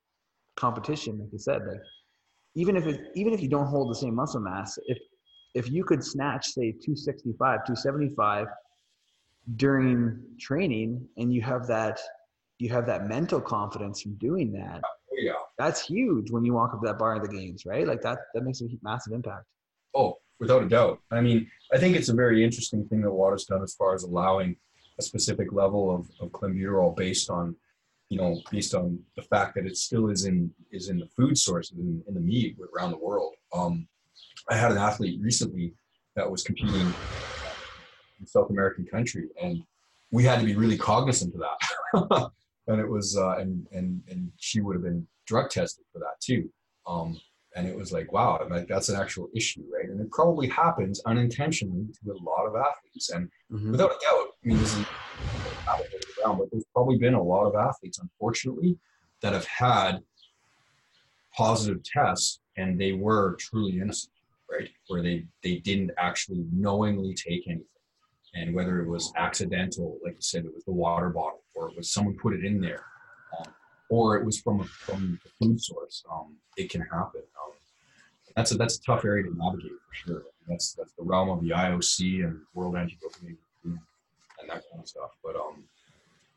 [0.56, 1.82] competition, like you said, like
[2.56, 4.98] even if it even if you don't hold the same muscle mass, if
[5.54, 8.48] if you could snatch say 265, 275
[9.56, 12.00] during training and you have that
[12.58, 14.82] you have that mental confidence from doing that
[15.18, 15.34] yeah.
[15.58, 17.88] That's huge when you walk up that bar in the games, right?
[17.88, 19.46] Like that that makes a massive impact.
[19.96, 21.00] Oh, without a doubt.
[21.12, 24.04] I mean, I think it's a very interesting thing that WADA's done as far as
[24.04, 24.58] allowing
[25.00, 27.56] a specific level of, of clenbuterol based on,
[28.16, 31.38] you know, based on the fact that it still is in is in the food
[31.38, 33.34] sources in, in the meat around the world.
[33.54, 33.90] Um,
[34.50, 35.74] I had an athlete recently
[36.16, 36.94] that was competing
[38.20, 39.62] in South American country, and
[40.12, 42.32] we had to be really cognizant of that.
[42.68, 46.16] and it was uh, and and and she would have been drug tested for that
[46.22, 46.50] too.
[46.88, 47.20] Um,
[47.58, 49.90] and it was like, wow, like that's an actual issue, right?
[49.90, 53.10] And it probably happens unintentionally to a lot of athletes.
[53.10, 53.72] And mm-hmm.
[53.72, 54.86] without a doubt, I mean, this is
[56.26, 58.78] around, but there's probably been a lot of athletes, unfortunately,
[59.22, 60.00] that have had
[61.36, 64.14] positive tests and they were truly innocent,
[64.50, 64.70] right?
[64.88, 67.66] Where they they didn't actually knowingly take anything
[68.36, 71.78] and whether it was accidental, like you said, it was the water bottle, or it
[71.78, 72.84] was someone put it in there,
[73.40, 73.46] um,
[73.90, 76.04] or it was from a, from food source.
[76.12, 77.22] Um, it can happen.
[77.22, 77.54] Um,
[78.36, 80.24] that's a that's a tough area to navigate for sure.
[80.48, 85.12] That's that's the realm of the IOC and World Anti-Doping and that kind of stuff.
[85.24, 85.64] But um,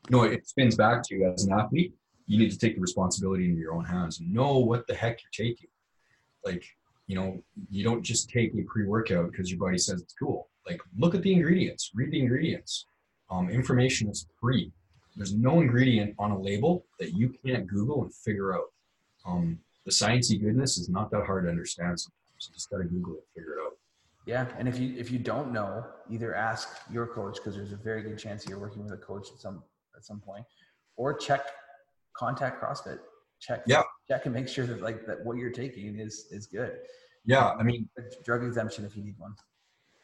[0.09, 1.93] you know, it spins back to you as an athlete.
[2.25, 5.19] You need to take the responsibility into your own hands and know what the heck
[5.21, 5.69] you're taking.
[6.45, 6.63] Like,
[7.07, 10.49] you know, you don't just take a pre-workout because your body says it's cool.
[10.67, 12.85] Like look at the ingredients read the ingredients.
[13.31, 14.71] Um, information is free.
[15.15, 18.65] There's no ingredient on a label that you can't google and figure out.
[19.25, 22.47] Um, the sciencey goodness is not that hard to understand sometimes.
[22.47, 23.73] You just got to google it figure it out.
[24.25, 27.77] Yeah, and if you if you don't know, either ask your coach because there's a
[27.77, 29.63] very good chance you're working with a coach at some
[29.99, 30.45] at some point,
[30.95, 31.41] or check
[32.15, 32.99] contact CrossFit.
[33.39, 36.77] Check yeah check and make sure that like that what you're taking is is good.
[37.25, 37.87] Yeah, I mean
[38.25, 39.35] drug exemption if you need one.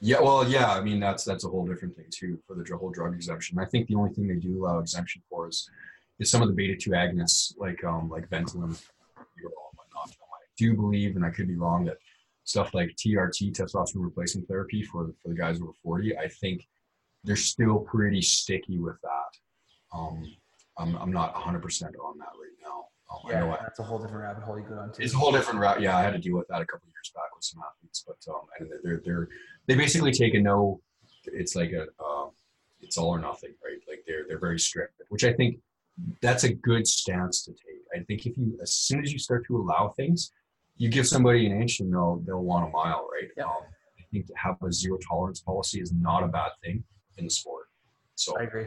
[0.02, 2.92] Yeah, well, yeah, I mean that's that's a whole different thing too for the whole
[2.92, 3.58] drug exemption.
[3.58, 5.70] I think the only thing they do allow exemption for is
[6.20, 8.80] is some of the beta two agonists like um like Ventolin.
[9.18, 11.98] I do believe, and I could be wrong, that
[12.46, 16.68] stuff like TRT testosterone replacement therapy for for the guys over forty, I think
[17.24, 19.40] they're still pretty sticky with that.
[19.96, 20.36] Um,
[20.78, 22.86] I'm I'm not 100 percent on that right now.
[23.12, 25.04] Um, yeah, I that's a whole different rabbit hole you go down to.
[25.04, 25.82] It's a whole different route.
[25.82, 28.18] Yeah, I had to deal with that a couple years back with some athletes, but
[28.34, 29.30] um, and they're they're
[29.68, 30.82] they basically take a no.
[31.26, 32.32] It's like a um,
[32.82, 33.80] it's all or nothing, right?
[33.88, 35.60] Like they're they're very strict, which I think
[36.22, 37.82] that's a good stance to take.
[37.96, 40.32] I think if you as soon as you start to allow things,
[40.78, 43.30] you give somebody an inch and they'll they'll want a mile, right?
[43.38, 43.46] Yeah.
[43.46, 43.64] Um,
[44.00, 46.84] I think to have a zero tolerance policy is not a bad thing
[47.18, 47.68] in the sport.
[48.16, 48.66] So I agree.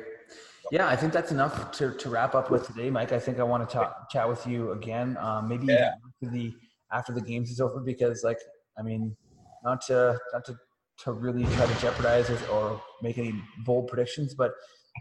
[0.71, 3.12] Yeah, I think that's enough to, to wrap up with today, Mike.
[3.12, 5.93] I think I want to talk, chat with you again, um, maybe yeah.
[6.07, 6.55] after the
[6.93, 8.39] after the games is over, because like
[8.79, 9.16] I mean,
[9.64, 10.57] not to not to
[11.05, 14.53] to really try to jeopardize or make any bold predictions, but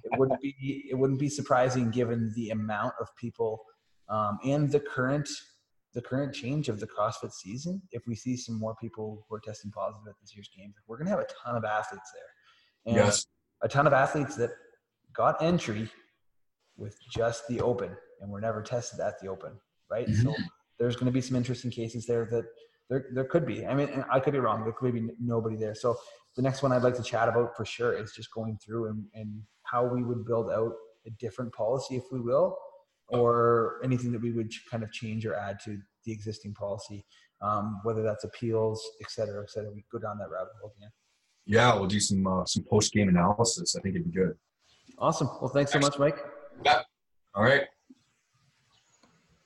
[0.03, 3.63] it wouldn't be it wouldn't be surprising given the amount of people
[4.09, 5.27] um, and the current
[5.93, 7.81] the current change of the CrossFit season.
[7.91, 10.97] If we see some more people who are testing positive at this year's games, we're
[10.97, 13.25] going to have a ton of athletes there, and yes.
[13.63, 14.51] a ton of athletes that
[15.17, 15.89] got entry
[16.77, 17.91] with just the open
[18.21, 19.53] and were never tested at the open,
[19.89, 20.07] right?
[20.07, 20.21] Mm-hmm.
[20.21, 20.35] So
[20.79, 22.45] there's going to be some interesting cases there that
[22.89, 23.65] there, there could be.
[23.65, 24.63] I mean, I could be wrong.
[24.63, 25.75] There could be nobody there.
[25.75, 25.97] So
[26.35, 29.03] the next one I'd like to chat about for sure is just going through and,
[29.13, 30.73] and how we would build out
[31.05, 32.57] a different policy, if we will,
[33.09, 37.05] or anything that we would kind of change or add to the existing policy,
[37.41, 39.71] um, whether that's appeals, et cetera, et cetera.
[39.71, 40.91] We go down that rabbit hole again.
[41.45, 43.75] Yeah, we'll do some uh, some post game analysis.
[43.77, 44.35] I think it'd be good.
[44.97, 45.29] Awesome.
[45.39, 46.17] Well, thanks so much, Mike.
[46.65, 46.81] Yeah.
[47.35, 47.63] All right.